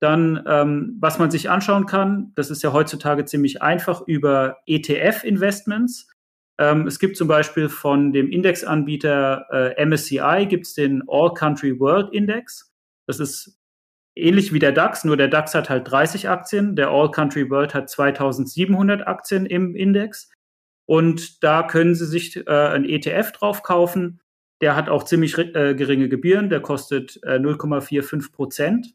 [0.00, 6.10] dann ähm, was man sich anschauen kann, das ist ja heutzutage ziemlich einfach über ETF-Investments.
[6.58, 11.78] Ähm, es gibt zum Beispiel von dem Indexanbieter äh, MSCI gibt es den All Country
[11.80, 12.72] World Index.
[13.06, 13.58] Das ist
[14.16, 17.74] ähnlich wie der DAX, nur der DAX hat halt 30 Aktien, der All Country World
[17.74, 20.30] hat 2700 Aktien im Index.
[20.86, 24.20] Und da können Sie sich äh, ein ETF drauf kaufen
[24.60, 28.94] der hat auch ziemlich äh, geringe Gebühren, der kostet äh, 0,45 Prozent.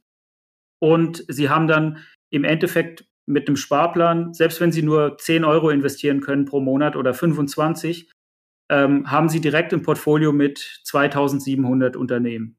[0.82, 5.70] Und Sie haben dann im Endeffekt mit dem Sparplan, selbst wenn Sie nur 10 Euro
[5.70, 8.10] investieren können pro Monat oder 25,
[8.72, 12.58] ähm, haben Sie direkt ein Portfolio mit 2700 Unternehmen.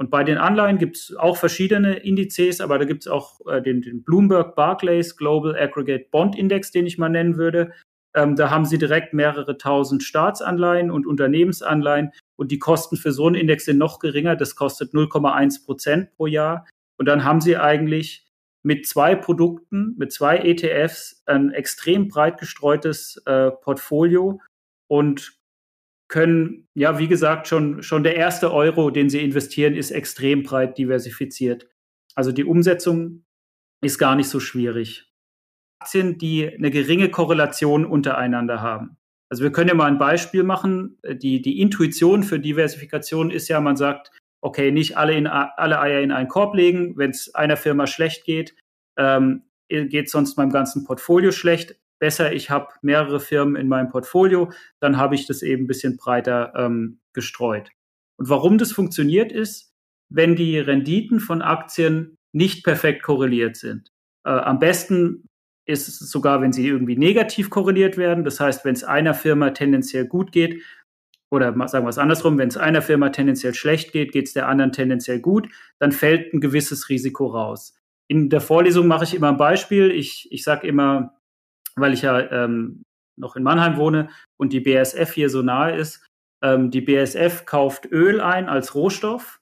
[0.00, 3.60] Und bei den Anleihen gibt es auch verschiedene Indizes, aber da gibt es auch äh,
[3.60, 7.72] den, den, Bloomberg Barclays Global Aggregate Bond Index, den ich mal nennen würde.
[8.14, 13.26] Ähm, da haben Sie direkt mehrere tausend Staatsanleihen und Unternehmensanleihen und die Kosten für so
[13.26, 14.36] einen Index sind noch geringer.
[14.36, 16.66] Das kostet 0,1 Prozent pro Jahr.
[16.98, 18.26] Und dann haben Sie eigentlich
[18.62, 24.40] mit zwei Produkten, mit zwei ETFs ein extrem breit gestreutes äh, Portfolio
[24.88, 25.38] und
[26.08, 30.78] können, ja, wie gesagt, schon, schon der erste Euro, den Sie investieren, ist extrem breit
[30.78, 31.68] diversifiziert.
[32.14, 33.24] Also die Umsetzung
[33.82, 35.07] ist gar nicht so schwierig.
[35.80, 38.96] Aktien, die eine geringe Korrelation untereinander haben.
[39.30, 40.98] Also wir können ja mal ein Beispiel machen.
[41.06, 44.10] Die, die Intuition für Diversifikation ist ja, man sagt,
[44.40, 46.96] okay, nicht alle, in, alle Eier in einen Korb legen.
[46.96, 48.56] Wenn es einer Firma schlecht geht,
[48.96, 51.76] ähm, geht sonst meinem ganzen Portfolio schlecht.
[51.98, 55.96] Besser, ich habe mehrere Firmen in meinem Portfolio, dann habe ich das eben ein bisschen
[55.96, 57.70] breiter ähm, gestreut.
[58.18, 59.72] Und warum das funktioniert ist,
[60.08, 63.90] wenn die Renditen von Aktien nicht perfekt korreliert sind.
[64.24, 65.27] Äh, am besten
[65.68, 68.24] ist es sogar, wenn sie irgendwie negativ korreliert werden.
[68.24, 70.62] Das heißt, wenn es einer Firma tendenziell gut geht,
[71.30, 74.48] oder sagen wir es andersrum, wenn es einer Firma tendenziell schlecht geht, geht es der
[74.48, 77.74] anderen tendenziell gut, dann fällt ein gewisses Risiko raus.
[78.10, 79.90] In der Vorlesung mache ich immer ein Beispiel.
[79.90, 81.18] Ich, ich sage immer,
[81.76, 82.82] weil ich ja ähm,
[83.18, 86.06] noch in Mannheim wohne und die BASF hier so nahe ist.
[86.42, 89.37] Ähm, die BASF kauft Öl ein als Rohstoff.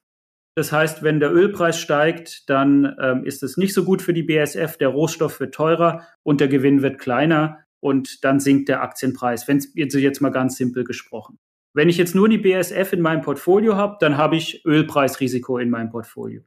[0.57, 4.23] Das heißt, wenn der Ölpreis steigt, dann ähm, ist es nicht so gut für die
[4.23, 4.79] BASF.
[4.79, 9.47] Der Rohstoff wird teurer und der Gewinn wird kleiner und dann sinkt der Aktienpreis.
[9.47, 11.39] Wenn es jetzt mal ganz simpel gesprochen.
[11.75, 15.69] Wenn ich jetzt nur die BASF in meinem Portfolio habe, dann habe ich Ölpreisrisiko in
[15.69, 16.43] meinem Portfolio.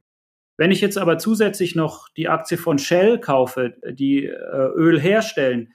[0.57, 5.71] Wenn ich jetzt aber zusätzlich noch die Aktie von Shell kaufe, die äh, Öl herstellen,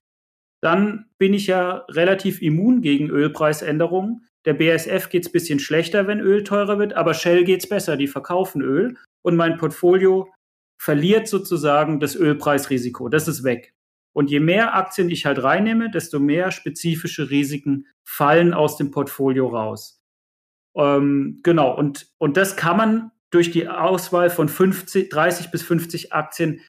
[0.61, 4.27] dann bin ich ja relativ immun gegen Ölpreisänderungen.
[4.45, 7.69] Der BASF geht es ein bisschen schlechter, wenn Öl teurer wird, aber Shell geht es
[7.69, 10.33] besser, die verkaufen Öl und mein Portfolio
[10.79, 13.09] verliert sozusagen das Ölpreisrisiko.
[13.09, 13.75] Das ist weg.
[14.13, 19.49] Und je mehr Aktien ich halt reinnehme, desto mehr spezifische Risiken fallen aus dem Portfolio
[19.49, 20.01] raus.
[20.77, 26.13] Ähm, genau, und, und das kann man durch die Auswahl von 50, 30 bis 50
[26.13, 26.61] Aktien,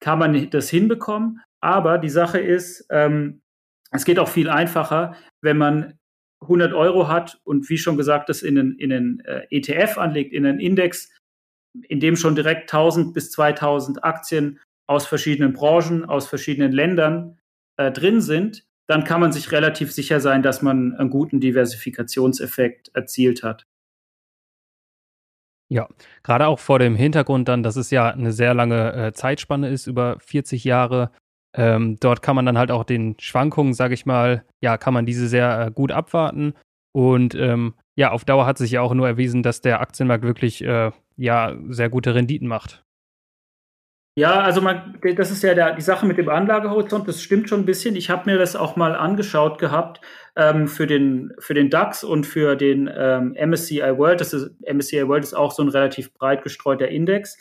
[0.00, 1.40] kann man das hinbekommen.
[1.60, 3.42] Aber die Sache ist, ähm,
[3.90, 5.98] es geht auch viel einfacher, wenn man
[6.44, 10.32] 100 Euro hat und wie schon gesagt, das in einen, in einen äh, ETF anlegt,
[10.32, 11.10] in einen Index,
[11.88, 17.38] in dem schon direkt 1000 bis 2000 Aktien aus verschiedenen Branchen, aus verschiedenen Ländern
[17.76, 22.90] äh, drin sind, dann kann man sich relativ sicher sein, dass man einen guten Diversifikationseffekt
[22.94, 23.66] erzielt hat.
[25.70, 25.88] Ja,
[26.22, 29.86] gerade auch vor dem Hintergrund dann, dass es ja eine sehr lange äh, Zeitspanne ist,
[29.86, 31.10] über 40 Jahre.
[31.56, 35.06] Ähm, dort kann man dann halt auch den Schwankungen, sage ich mal, ja, kann man
[35.06, 36.54] diese sehr äh, gut abwarten.
[36.92, 40.64] Und ähm, ja, auf Dauer hat sich ja auch nur erwiesen, dass der Aktienmarkt wirklich
[40.64, 42.84] äh, ja sehr gute Renditen macht.
[44.16, 47.60] Ja, also man, das ist ja der, die Sache mit dem Anlagehorizont, das stimmt schon
[47.60, 47.96] ein bisschen.
[47.96, 50.00] Ich habe mir das auch mal angeschaut gehabt
[50.36, 54.20] ähm, für, den, für den DAX und für den ähm, MSCI World.
[54.20, 57.36] Das ist, MSCI World ist auch so ein relativ breit gestreuter Index.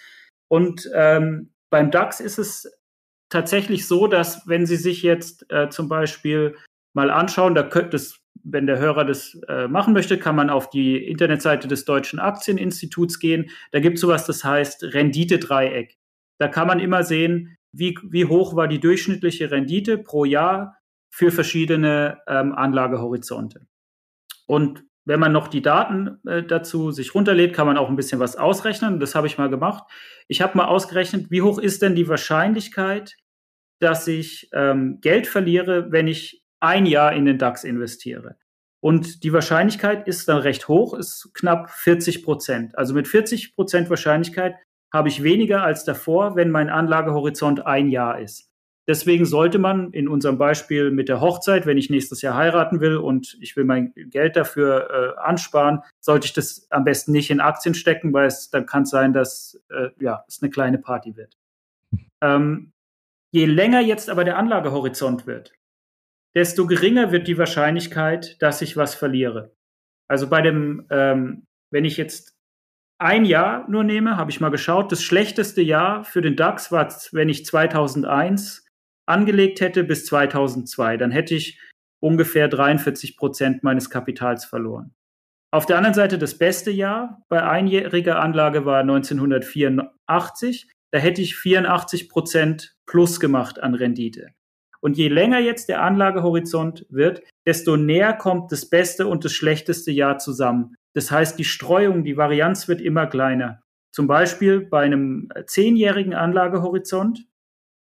[0.48, 2.68] Und ähm, beim DAX ist es
[3.34, 6.56] tatsächlich so, dass wenn Sie sich jetzt äh, zum Beispiel
[6.94, 10.70] mal anschauen, da könnte es, wenn der Hörer das äh, machen möchte, kann man auf
[10.70, 13.50] die Internetseite des Deutschen Aktieninstituts gehen.
[13.72, 15.98] Da gibt es sowas, das heißt Rendite-Dreieck.
[16.40, 20.78] Da kann man immer sehen, wie, wie hoch war die durchschnittliche Rendite pro Jahr
[21.10, 23.66] für verschiedene ähm, Anlagehorizonte.
[24.46, 28.20] Und wenn man noch die Daten äh, dazu sich runterlädt, kann man auch ein bisschen
[28.20, 29.00] was ausrechnen.
[29.00, 29.84] Das habe ich mal gemacht.
[30.28, 33.16] Ich habe mal ausgerechnet, wie hoch ist denn die Wahrscheinlichkeit,
[33.84, 38.38] dass ich ähm, Geld verliere, wenn ich ein Jahr in den DAX investiere.
[38.80, 42.78] Und die Wahrscheinlichkeit ist dann recht hoch, ist knapp 40 Prozent.
[42.78, 44.56] Also mit 40 Prozent Wahrscheinlichkeit
[44.92, 48.50] habe ich weniger als davor, wenn mein Anlagehorizont ein Jahr ist.
[48.86, 52.98] Deswegen sollte man in unserem Beispiel mit der Hochzeit, wenn ich nächstes Jahr heiraten will
[52.98, 57.40] und ich will mein Geld dafür äh, ansparen, sollte ich das am besten nicht in
[57.40, 61.16] Aktien stecken, weil es dann kann es sein, dass äh, ja, es eine kleine Party
[61.16, 61.38] wird.
[62.20, 62.73] Ähm,
[63.34, 65.54] je länger jetzt aber der Anlagehorizont wird,
[66.36, 69.56] desto geringer wird die Wahrscheinlichkeit, dass ich was verliere.
[70.08, 72.38] Also bei dem, ähm, wenn ich jetzt
[73.00, 74.92] ein Jahr nur nehme, habe ich mal geschaut.
[74.92, 78.66] Das schlechteste Jahr für den DAX war, wenn ich 2001
[79.06, 80.98] angelegt hätte bis 2002.
[80.98, 81.60] Dann hätte ich
[82.00, 84.94] ungefähr 43 Prozent meines Kapitals verloren.
[85.52, 90.73] Auf der anderen Seite das beste Jahr bei einjähriger Anlage war 1984.
[90.94, 94.30] Da hätte ich 84 Prozent plus gemacht an Rendite.
[94.80, 99.92] Und je länger jetzt der Anlagehorizont wird, desto näher kommt das beste und das schlechteste
[99.92, 100.76] Jahr zusammen.
[100.94, 103.64] Das heißt, die Streuung, die Varianz wird immer kleiner.
[103.92, 107.26] Zum Beispiel bei einem zehnjährigen Anlagehorizont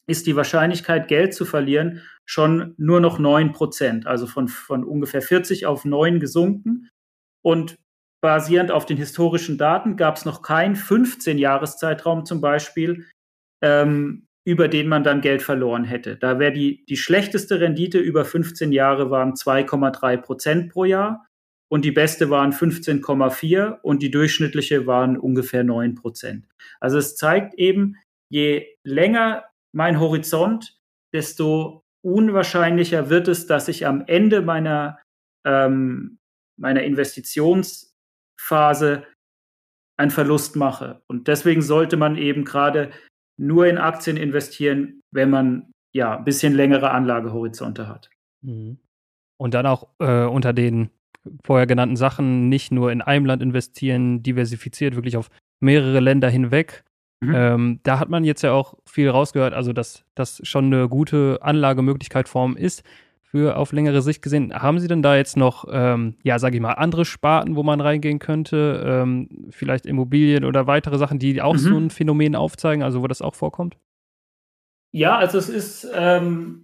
[0.10, 5.22] ist die Wahrscheinlichkeit, Geld zu verlieren, schon nur noch neun Prozent, also von, von ungefähr
[5.22, 6.90] 40 auf neun gesunken.
[7.42, 7.78] Und
[8.22, 13.06] basierend auf den historischen Daten gab es noch keinen 15-Jahres-Zeitraum zum Beispiel,
[13.64, 16.16] ähm, über den man dann Geld verloren hätte.
[16.16, 21.28] Da wäre die, die schlechteste Rendite über 15 Jahre waren 2,3 Prozent pro Jahr
[21.70, 26.48] und die beste waren 15,4 und die durchschnittliche waren ungefähr 9 Prozent.
[26.80, 27.98] Also es zeigt eben,
[28.30, 30.80] je länger mein Horizont,
[31.14, 35.00] desto unwahrscheinlicher wird es, dass ich am Ende meiner,
[35.46, 36.20] ähm,
[36.58, 36.84] meiner
[38.48, 39.04] Investitionsphase
[40.00, 41.02] einen Verlust mache.
[41.08, 42.92] Und deswegen sollte man eben gerade
[43.40, 48.10] nur in Aktien investieren, wenn man ja ein bisschen längere Anlagehorizonte hat.
[48.42, 48.78] Mhm.
[49.40, 50.90] Und dann auch äh, unter den
[51.44, 55.30] vorher genannten Sachen nicht nur in einem Land investieren, diversifiziert, wirklich auf
[55.60, 56.84] mehrere Länder hinweg.
[57.22, 57.34] Mhm.
[57.36, 61.40] Ähm, da hat man jetzt ja auch viel rausgehört, also dass das schon eine gute
[61.42, 62.84] Anlagemöglichkeit Form ist
[63.30, 64.54] für auf längere Sicht gesehen.
[64.54, 67.82] Haben Sie denn da jetzt noch, ähm, ja, sage ich mal, andere Sparten, wo man
[67.82, 68.82] reingehen könnte?
[68.86, 71.58] Ähm, vielleicht Immobilien oder weitere Sachen, die auch mhm.
[71.58, 73.78] so ein Phänomen aufzeigen, also wo das auch vorkommt?
[74.94, 76.64] Ja, also es ist, ähm,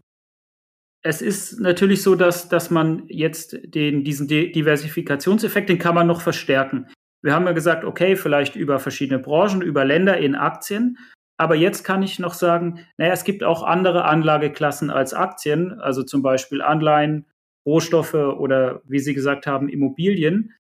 [1.03, 6.22] es ist natürlich so, dass, dass man jetzt den, diesen Diversifikationseffekt, den kann man noch
[6.22, 6.88] verstärken.
[7.22, 10.97] Wir haben ja gesagt, okay, vielleicht über verschiedene Branchen, über Länder in Aktien.
[11.38, 16.04] Aber jetzt kann ich noch sagen, naja, es gibt auch andere Anlageklassen als Aktien, also
[16.04, 17.26] zum Beispiel Anleihen,
[17.66, 20.54] Rohstoffe oder wie Sie gesagt haben, Immobilien.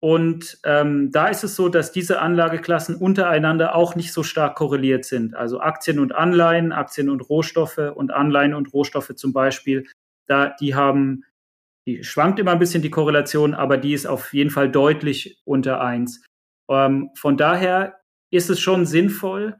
[0.00, 5.04] Und ähm, da ist es so, dass diese Anlageklassen untereinander auch nicht so stark korreliert
[5.04, 5.34] sind.
[5.34, 9.86] Also Aktien und Anleihen, Aktien und Rohstoffe und Anleihen und Rohstoffe zum Beispiel,
[10.28, 11.24] da die haben,
[11.86, 15.80] die schwankt immer ein bisschen die Korrelation, aber die ist auf jeden Fall deutlich unter
[15.80, 16.24] eins.
[16.70, 18.00] Ähm, von daher
[18.30, 19.56] ist es schon sinnvoll,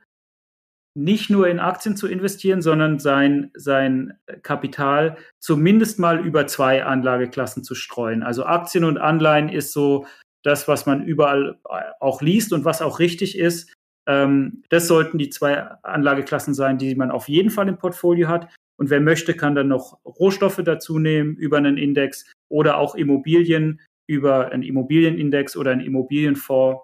[0.97, 7.63] nicht nur in Aktien zu investieren, sondern sein, sein Kapital zumindest mal über zwei Anlageklassen
[7.63, 8.23] zu streuen.
[8.23, 10.07] Also Aktien und Anleihen ist so
[10.43, 13.73] das, was man überall äh, auch liest und was auch richtig ist.
[14.09, 18.49] Ähm, das sollten die zwei Anlageklassen sein, die man auf jeden Fall im Portfolio hat.
[18.79, 23.81] Und wer möchte, kann dann noch Rohstoffe dazu nehmen über einen Index oder auch Immobilien
[24.09, 26.81] über einen Immobilienindex oder einen Immobilienfonds.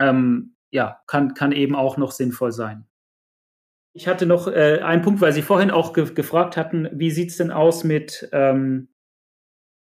[0.00, 2.86] Ähm, ja, kann, kann eben auch noch sinnvoll sein.
[3.92, 7.30] Ich hatte noch äh, einen Punkt, weil Sie vorhin auch ge gefragt hatten, wie sieht
[7.30, 8.88] es denn aus mit, ähm,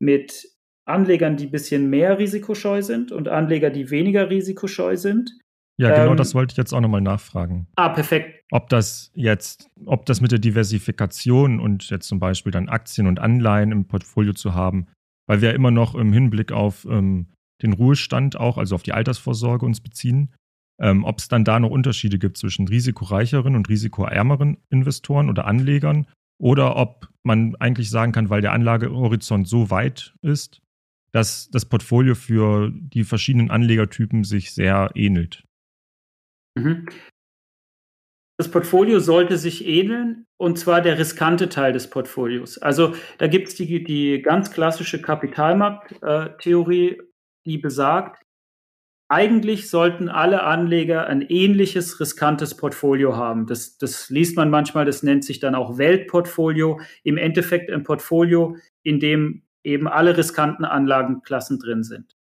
[0.01, 0.49] mit
[0.87, 5.33] Anlegern, die ein bisschen mehr risikoscheu sind und Anleger, die weniger risikoscheu sind.
[5.81, 7.69] Ja, genau ähm, das wollte ich jetzt auch nochmal nachfragen.
[7.77, 8.43] Ah, perfekt.
[8.51, 13.21] Ob das jetzt, ob das mit der Diversifikation und jetzt zum Beispiel dann Aktien und
[13.21, 14.89] Anleihen im Portfolio zu haben,
[15.29, 17.29] weil wir ja immer noch im Hinblick auf ähm,
[17.63, 20.35] den Ruhestand auch, also auf die Altersvorsorge uns beziehen,
[20.81, 26.07] ähm, ob es dann da noch Unterschiede gibt zwischen risikoreicheren und risikoärmeren Investoren oder Anlegern
[26.41, 30.61] oder ob man eigentlich sagen kann, weil der Anlagehorizont so weit ist,
[31.13, 35.45] dass das Portfolio für die verschiedenen Anlegertypen sich sehr ähnelt.
[36.57, 36.87] Mhm.
[38.39, 42.57] Das Portfolio sollte sich ähneln, und zwar der riskante Teil des Portfolios.
[42.59, 47.03] Also da gibt es die, die ganz klassische Kapitalmarkttheorie,
[47.47, 48.23] die besagt,
[49.09, 53.47] eigentlich sollten alle Anleger ein ähnliches riskantes Portfolio haben.
[53.47, 56.81] Das, das liest man manchmal, das nennt sich dann auch Weltportfolio.
[57.05, 62.17] Im Endeffekt ein Portfolio, in dem eben alle riskanten Anlagenklassen drin sind.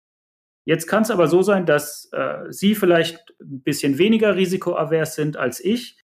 [0.65, 5.37] Jetzt kann es aber so sein, dass äh, Sie vielleicht ein bisschen weniger risikoavers sind
[5.37, 5.97] als ich.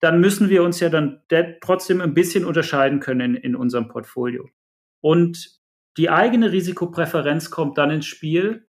[0.00, 1.22] Dann müssen wir uns ja dann
[1.60, 4.48] trotzdem ein bisschen unterscheiden können in, in unserem Portfolio.
[5.00, 5.60] Und
[5.96, 8.66] die eigene Risikopräferenz kommt dann ins Spiel,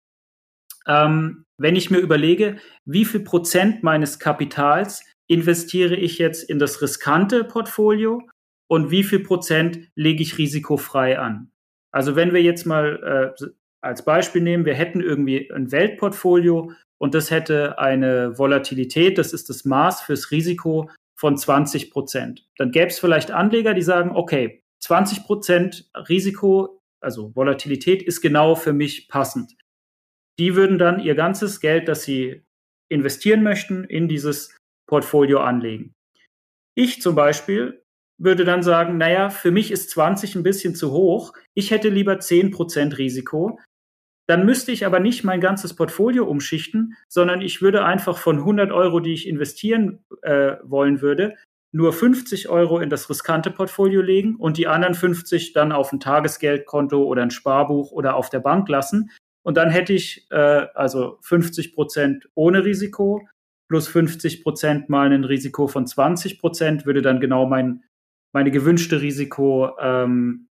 [0.89, 6.81] ähm, wenn ich mir überlege, wie viel Prozent meines Kapitals investiere ich jetzt in das
[6.81, 8.23] riskante Portfolio
[8.69, 11.51] und wie viel Prozent lege ich risikofrei an.
[11.93, 13.47] Also wenn wir jetzt mal äh,
[13.81, 19.49] als Beispiel nehmen, wir hätten irgendwie ein Weltportfolio und das hätte eine Volatilität, das ist
[19.49, 22.47] das Maß fürs Risiko von 20 Prozent.
[22.57, 28.55] Dann gäbe es vielleicht Anleger, die sagen, okay, 20 Prozent Risiko, also Volatilität ist genau
[28.55, 29.58] für mich passend.
[30.39, 32.43] Die würden dann ihr ganzes Geld, das sie
[32.91, 34.57] investieren möchten, in dieses
[34.89, 35.95] Portfolio anlegen.
[36.75, 37.83] Ich zum Beispiel
[38.21, 41.33] würde dann sagen, naja, für mich ist 20 ein bisschen zu hoch.
[41.55, 43.61] Ich hätte lieber 10% Risiko.
[44.29, 48.73] Dann müsste ich aber nicht mein ganzes Portfolio umschichten, sondern ich würde einfach von 100
[48.73, 51.37] Euro, die ich investieren äh, wollen würde,
[51.73, 56.01] nur 50 Euro in das riskante Portfolio legen und die anderen 50 dann auf ein
[56.01, 59.11] Tagesgeldkonto oder ein Sparbuch oder auf der Bank lassen.
[59.43, 63.27] Und dann hätte ich äh, also 50 Prozent ohne Risiko
[63.69, 67.85] plus 50 Prozent mal ein Risiko von 20 Prozent würde dann genau mein
[68.33, 70.49] meine gewünschte Risikohöhe ähm,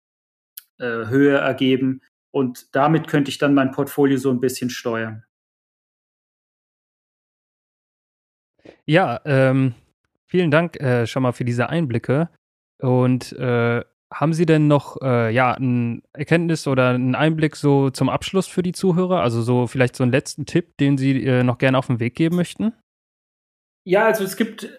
[0.80, 2.02] äh, ergeben.
[2.32, 5.24] Und damit könnte ich dann mein Portfolio so ein bisschen steuern.
[8.86, 9.74] Ja, ähm,
[10.26, 12.30] vielen Dank äh, schon mal für diese Einblicke.
[12.80, 13.84] Und äh,
[14.16, 18.64] haben Sie denn noch äh, ja, ein Erkenntnis oder einen Einblick so zum Abschluss für
[18.64, 19.22] die Zuhörer?
[19.22, 22.16] Also so vielleicht so einen letzten Tipp, den Sie äh, noch gerne auf den Weg
[22.16, 22.72] geben möchten?
[23.86, 24.70] Ja, also es gibt,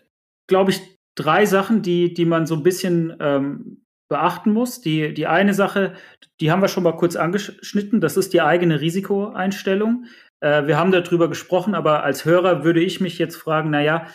[0.48, 0.80] glaube ich,
[1.16, 4.80] drei Sachen, die, die man so ein bisschen ähm, beachten muss.
[4.80, 5.94] Die, die eine Sache,
[6.40, 10.06] die haben wir schon mal kurz angeschnitten, das ist die eigene Risikoeinstellung.
[10.40, 14.06] Äh, wir haben darüber gesprochen, aber als Hörer würde ich mich jetzt fragen, naja,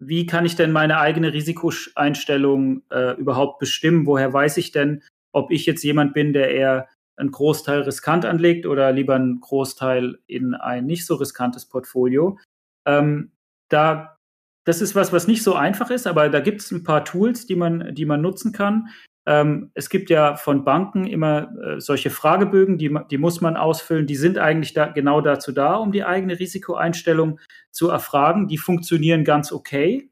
[0.00, 4.06] wie kann ich denn meine eigene Risikoeinstellung äh, überhaupt bestimmen?
[4.06, 8.66] Woher weiß ich denn, ob ich jetzt jemand bin, der eher einen Großteil riskant anlegt
[8.66, 12.38] oder lieber einen Großteil in ein nicht so riskantes Portfolio?
[12.86, 13.32] Ähm,
[13.68, 14.16] da
[14.64, 17.46] das ist was, was nicht so einfach ist, aber da gibt es ein paar Tools,
[17.46, 18.88] die man, die man nutzen kann.
[19.26, 24.06] Ähm, es gibt ja von Banken immer äh, solche Fragebögen, die, die muss man ausfüllen.
[24.06, 27.38] Die sind eigentlich da, genau dazu da, um die eigene Risikoeinstellung
[27.70, 28.48] zu erfragen.
[28.48, 30.10] Die funktionieren ganz okay.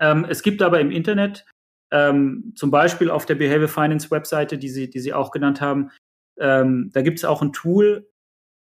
[0.00, 1.44] Ähm, es gibt aber im Internet
[1.90, 5.90] ähm, zum Beispiel auf der Behavior Finance Webseite, die Sie, die Sie auch genannt haben,
[6.38, 8.08] ähm, da gibt es auch ein Tool,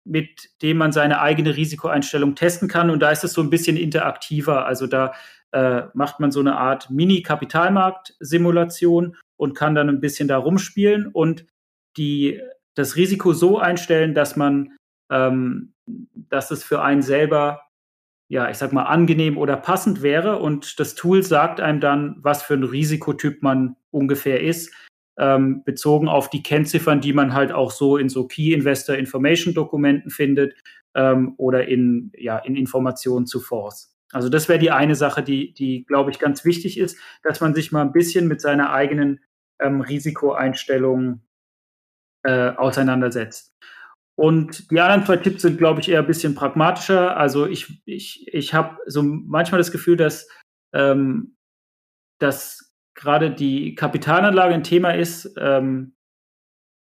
[0.06, 2.90] mit dem man seine eigene Risikoeinstellung testen kann.
[2.90, 4.66] Und da ist es so ein bisschen interaktiver.
[4.66, 5.14] Also da
[5.58, 11.48] äh, macht man so eine Art Mini-Kapitalmarkt-Simulation und kann dann ein bisschen da rumspielen und
[11.98, 12.40] die,
[12.76, 14.78] das Risiko so einstellen, dass man,
[15.10, 15.74] ähm,
[16.14, 17.64] dass es für einen selber,
[18.30, 20.38] ja, ich sag mal, angenehm oder passend wäre.
[20.38, 24.72] Und das Tool sagt einem dann, was für ein Risikotyp man ungefähr ist
[25.18, 29.56] ähm, bezogen auf die Kennziffern, die man halt auch so in so Key Investor Information
[29.56, 30.54] Dokumenten findet
[30.94, 33.97] ähm, oder in, ja, in Informationen zu Fonds.
[34.14, 37.54] Also das wäre die eine Sache, die, die glaube ich, ganz wichtig ist, dass man
[37.54, 39.20] sich mal ein bisschen mit seiner eigenen
[39.60, 41.22] ähm, Risikoeinstellung
[42.24, 43.56] äh, auseinandersetzt.
[44.16, 47.18] Und die anderen zwei Tipps sind, glaube ich, eher ein bisschen pragmatischer.
[47.18, 50.28] Also ich, ich, ich habe so manchmal das Gefühl, dass,
[50.74, 51.36] ähm,
[52.20, 55.94] dass gerade die Kapitalanlage ein Thema ist, ähm,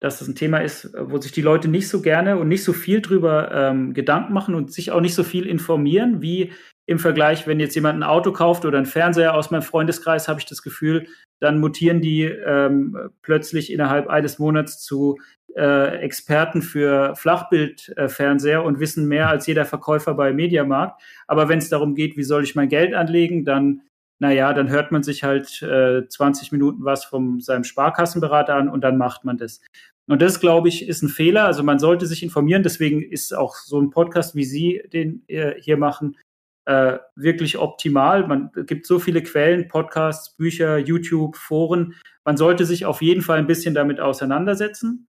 [0.02, 2.72] dass das ein Thema ist, wo sich die Leute nicht so gerne und nicht so
[2.72, 6.52] viel drüber ähm, Gedanken machen und sich auch nicht so viel informieren, wie
[6.86, 10.40] im Vergleich, wenn jetzt jemand ein Auto kauft oder einen Fernseher aus meinem Freundeskreis, habe
[10.40, 11.06] ich das Gefühl,
[11.40, 15.18] dann mutieren die ähm, plötzlich innerhalb eines Monats zu
[15.56, 21.00] äh, Experten für Flachbildfernseher äh, und wissen mehr als jeder Verkäufer bei Mediamarkt.
[21.26, 23.82] Aber wenn es darum geht, wie soll ich mein Geld anlegen, dann
[24.18, 28.82] naja, dann hört man sich halt äh, 20 Minuten was von seinem Sparkassenberater an und
[28.82, 29.60] dann macht man das.
[30.08, 31.44] Und das, glaube ich, ist ein Fehler.
[31.44, 32.62] Also man sollte sich informieren.
[32.62, 36.16] Deswegen ist auch so ein Podcast, wie Sie den äh, hier machen,
[36.64, 38.26] äh, wirklich optimal.
[38.26, 41.94] Man gibt so viele Quellen, Podcasts, Bücher, YouTube, Foren.
[42.24, 45.08] Man sollte sich auf jeden Fall ein bisschen damit auseinandersetzen.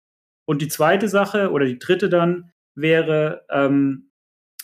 [0.45, 4.11] Und die zweite Sache oder die dritte dann wäre, ähm,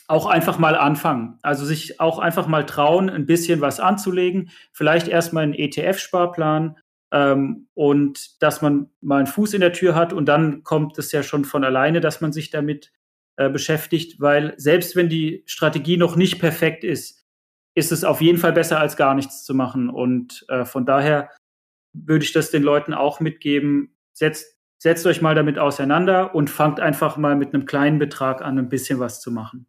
[0.09, 1.39] auch einfach mal anfangen.
[1.43, 4.51] Also sich auch einfach mal trauen, ein bisschen was anzulegen.
[4.73, 6.79] Vielleicht erstmal einen ETF-Sparplan
[7.13, 11.13] ähm, und dass man mal einen Fuß in der Tür hat und dann kommt es
[11.13, 12.93] ja schon von alleine, dass man sich damit
[13.47, 17.25] äh, beschäftigt, weil selbst wenn die Strategie noch nicht perfekt ist,
[17.75, 19.89] ist es auf jeden Fall besser als gar nichts zu machen.
[19.89, 21.31] Und äh, von daher
[21.95, 23.95] würde ich das den Leuten auch mitgeben.
[24.15, 28.59] Setzt, setzt euch mal damit auseinander und fangt einfach mal mit einem kleinen Betrag an,
[28.59, 29.67] ein bisschen was zu machen.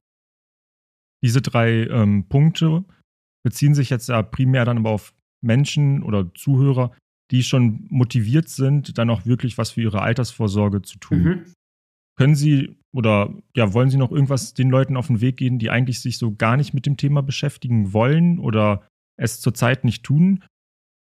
[1.24, 2.84] Diese drei ähm, Punkte
[3.43, 6.95] beziehen sich jetzt ja primär dann aber auf Menschen oder Zuhörer,
[7.32, 11.24] die schon motiviert sind, dann auch wirklich was für ihre Altersvorsorge zu tun.
[11.24, 11.53] Mhm.
[12.17, 15.70] Können Sie oder ja, wollen Sie noch irgendwas den Leuten auf den Weg gehen, die
[15.70, 18.88] eigentlich sich so gar nicht mit dem Thema beschäftigen wollen oder
[19.18, 20.44] es zurzeit nicht tun?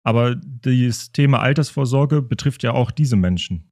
[0.06, 3.72] Aber das Thema Altersvorsorge betrifft ja auch diese Menschen.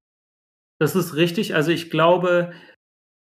[0.80, 1.56] Das ist richtig.
[1.56, 2.52] Also ich glaube,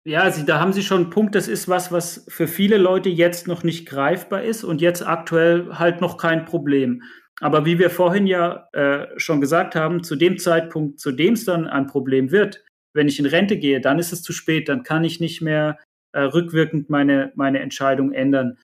[0.07, 1.35] ja, Sie, da haben Sie schon einen Punkt.
[1.35, 5.77] Das ist was, was für viele Leute jetzt noch nicht greifbar ist und jetzt aktuell
[5.77, 7.03] halt noch kein Problem.
[7.41, 11.43] Aber wie wir vorhin ja äh, schon gesagt haben, zu dem Zeitpunkt, zu dem es
[11.43, 12.63] dann ein Problem wird,
[12.95, 14.69] wenn ich in Rente gehe, dann ist es zu spät.
[14.69, 15.77] Dann kann ich nicht mehr
[16.13, 18.57] äh, rückwirkend meine, meine Entscheidung ändern.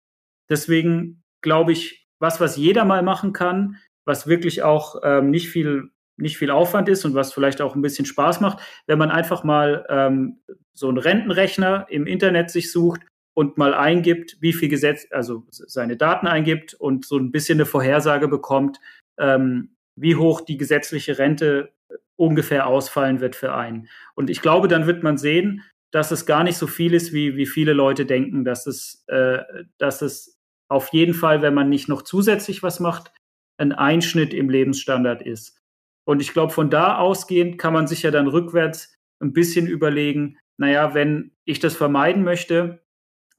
[0.50, 5.92] Deswegen glaube ich, was, was jeder mal machen kann, was wirklich auch ähm, nicht viel
[6.18, 9.44] nicht viel Aufwand ist und was vielleicht auch ein bisschen Spaß macht, wenn man einfach
[9.44, 10.40] mal ähm,
[10.74, 13.02] so einen Rentenrechner im Internet sich sucht
[13.34, 17.66] und mal eingibt, wie viel Gesetz, also seine Daten eingibt und so ein bisschen eine
[17.66, 18.80] Vorhersage bekommt,
[19.18, 21.74] ähm, wie hoch die gesetzliche Rente
[22.22, 23.90] ungefähr ausfallen wird für einen.
[24.16, 27.36] Und ich glaube, dann wird man sehen, dass es gar nicht so viel ist, wie,
[27.36, 29.40] wie viele Leute denken, dass es, äh,
[29.78, 33.12] dass es auf jeden Fall, wenn man nicht noch zusätzlich was macht,
[33.58, 35.60] ein Einschnitt im Lebensstandard ist.
[36.06, 40.38] Und ich glaube, von da ausgehend kann man sich ja dann rückwärts ein bisschen überlegen,
[40.58, 42.82] naja, wenn ich das vermeiden möchte,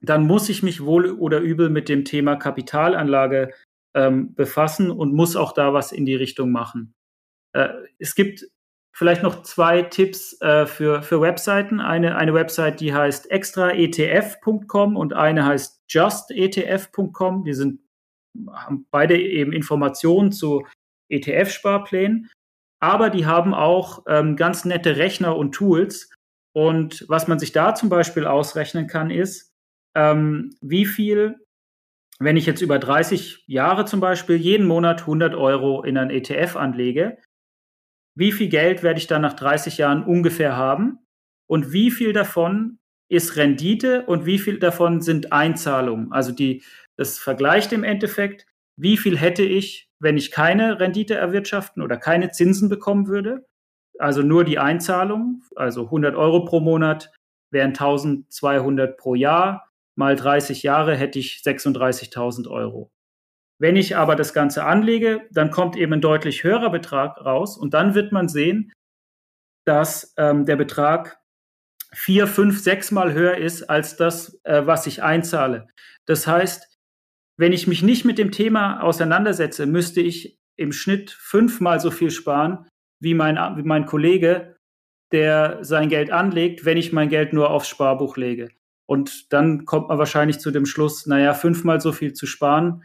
[0.00, 3.52] dann muss ich mich wohl oder übel mit dem Thema Kapitalanlage
[3.94, 6.94] ähm, befassen und muss auch da was in die Richtung machen.
[7.52, 7.68] Äh,
[7.98, 8.46] es gibt
[8.92, 11.80] vielleicht noch zwei Tipps äh, für, für Webseiten.
[11.80, 17.44] Eine, eine Website, die heißt extraetf.com und eine heißt justetf.com.
[17.44, 17.80] Die sind,
[18.52, 20.66] haben beide eben Informationen zu
[21.10, 22.30] ETF-Sparplänen
[22.82, 26.10] aber die haben auch ähm, ganz nette Rechner und Tools.
[26.52, 29.54] Und was man sich da zum Beispiel ausrechnen kann, ist,
[29.94, 31.36] ähm, wie viel,
[32.18, 36.56] wenn ich jetzt über 30 Jahre zum Beispiel jeden Monat 100 Euro in ein ETF
[36.56, 37.18] anlege,
[38.14, 40.98] wie viel Geld werde ich dann nach 30 Jahren ungefähr haben
[41.46, 46.12] und wie viel davon ist Rendite und wie viel davon sind Einzahlungen.
[46.12, 46.62] Also die,
[46.96, 48.46] das vergleicht im Endeffekt,
[48.76, 53.46] wie viel hätte ich wenn ich keine Rendite erwirtschaften oder keine Zinsen bekommen würde,
[53.98, 57.12] also nur die Einzahlung, also 100 Euro pro Monat
[57.52, 62.90] wären 1200 pro Jahr, mal 30 Jahre hätte ich 36.000 Euro.
[63.62, 67.74] Wenn ich aber das Ganze anlege, dann kommt eben ein deutlich höherer Betrag raus und
[67.74, 68.72] dann wird man sehen,
[69.64, 71.20] dass ähm, der Betrag
[71.94, 75.68] vier, fünf, sechs Mal höher ist als das, äh, was ich einzahle.
[76.06, 76.76] Das heißt,
[77.36, 82.10] wenn ich mich nicht mit dem Thema auseinandersetze, müsste ich im Schnitt fünfmal so viel
[82.10, 82.66] sparen
[83.00, 84.56] wie mein, wie mein Kollege,
[85.12, 88.48] der sein Geld anlegt, wenn ich mein Geld nur aufs Sparbuch lege.
[88.86, 92.82] Und dann kommt man wahrscheinlich zu dem Schluss, naja, fünfmal so viel zu sparen,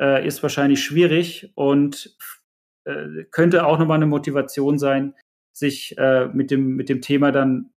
[0.00, 2.16] äh, ist wahrscheinlich schwierig und
[2.84, 5.14] äh, könnte auch nochmal eine Motivation sein,
[5.52, 7.70] sich äh, mit, dem, mit dem Thema dann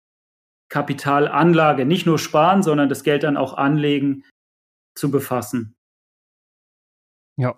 [0.68, 4.24] Kapitalanlage, nicht nur sparen, sondern das Geld dann auch anlegen,
[4.94, 5.76] zu befassen.
[7.36, 7.56] Ja,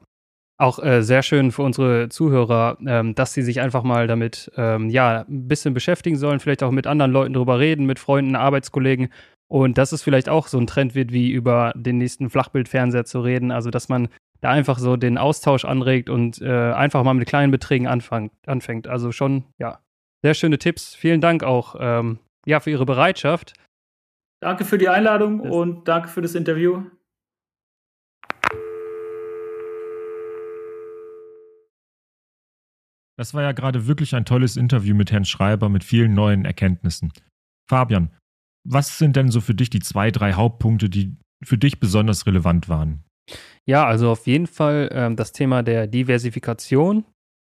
[0.58, 4.90] auch äh, sehr schön für unsere Zuhörer, ähm, dass sie sich einfach mal damit ähm,
[4.90, 9.10] ja, ein bisschen beschäftigen sollen, vielleicht auch mit anderen Leuten drüber reden, mit Freunden, Arbeitskollegen.
[9.50, 13.20] Und dass es vielleicht auch so ein Trend wird, wie über den nächsten Flachbildfernseher zu
[13.20, 13.50] reden.
[13.50, 14.08] Also, dass man
[14.40, 18.86] da einfach so den Austausch anregt und äh, einfach mal mit kleinen Beträgen anfang, anfängt.
[18.86, 19.80] Also schon, ja,
[20.22, 20.94] sehr schöne Tipps.
[20.94, 23.54] Vielen Dank auch ähm, ja, für Ihre Bereitschaft.
[24.40, 26.84] Danke für die Einladung das und danke für das Interview.
[33.18, 37.12] Das war ja gerade wirklich ein tolles Interview mit Herrn Schreiber mit vielen neuen Erkenntnissen.
[37.68, 38.10] Fabian,
[38.64, 42.68] was sind denn so für dich die zwei, drei Hauptpunkte, die für dich besonders relevant
[42.68, 43.04] waren?
[43.66, 47.04] Ja, also auf jeden Fall ähm, das Thema der Diversifikation,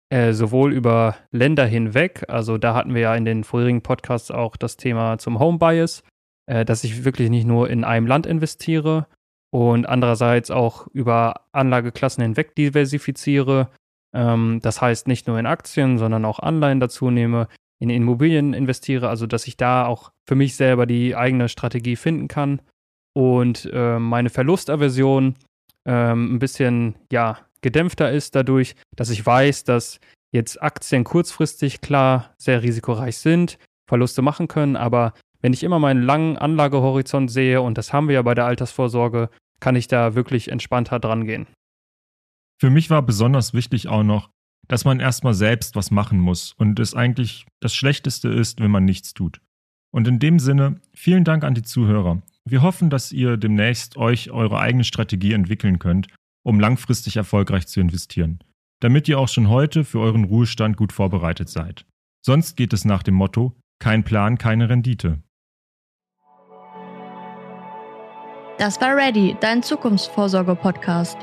[0.09, 4.55] äh, sowohl über Länder hinweg, also da hatten wir ja in den vorherigen Podcasts auch
[4.55, 6.03] das Thema zum Home Bias,
[6.45, 9.07] äh, dass ich wirklich nicht nur in einem Land investiere
[9.51, 13.69] und andererseits auch über Anlageklassen hinweg diversifiziere,
[14.13, 17.47] ähm, das heißt, nicht nur in Aktien, sondern auch Anleihen dazu nehme,
[17.83, 22.27] in Immobilien investiere, also dass ich da auch für mich selber die eigene Strategie finden
[22.27, 22.61] kann
[23.13, 25.35] und äh, meine Verlustaversion
[25.85, 29.99] ähm, ein bisschen ja gedämpfter ist dadurch, dass ich weiß, dass
[30.31, 33.57] jetzt Aktien kurzfristig klar sehr risikoreich sind,
[33.87, 38.15] Verluste machen können, aber wenn ich immer meinen langen Anlagehorizont sehe, und das haben wir
[38.15, 39.29] ja bei der Altersvorsorge,
[39.59, 41.47] kann ich da wirklich entspannter dran gehen.
[42.61, 44.29] Für mich war besonders wichtig auch noch,
[44.67, 48.85] dass man erstmal selbst was machen muss und es eigentlich das Schlechteste ist, wenn man
[48.85, 49.41] nichts tut.
[49.93, 52.21] Und in dem Sinne, vielen Dank an die Zuhörer.
[52.45, 56.07] Wir hoffen, dass ihr demnächst euch eure eigene Strategie entwickeln könnt,
[56.43, 58.39] um langfristig erfolgreich zu investieren,
[58.81, 61.85] damit ihr auch schon heute für euren Ruhestand gut vorbereitet seid.
[62.25, 65.21] Sonst geht es nach dem Motto, kein Plan, keine Rendite.
[68.57, 71.17] Das war Ready, dein Zukunftsvorsorge-Podcast.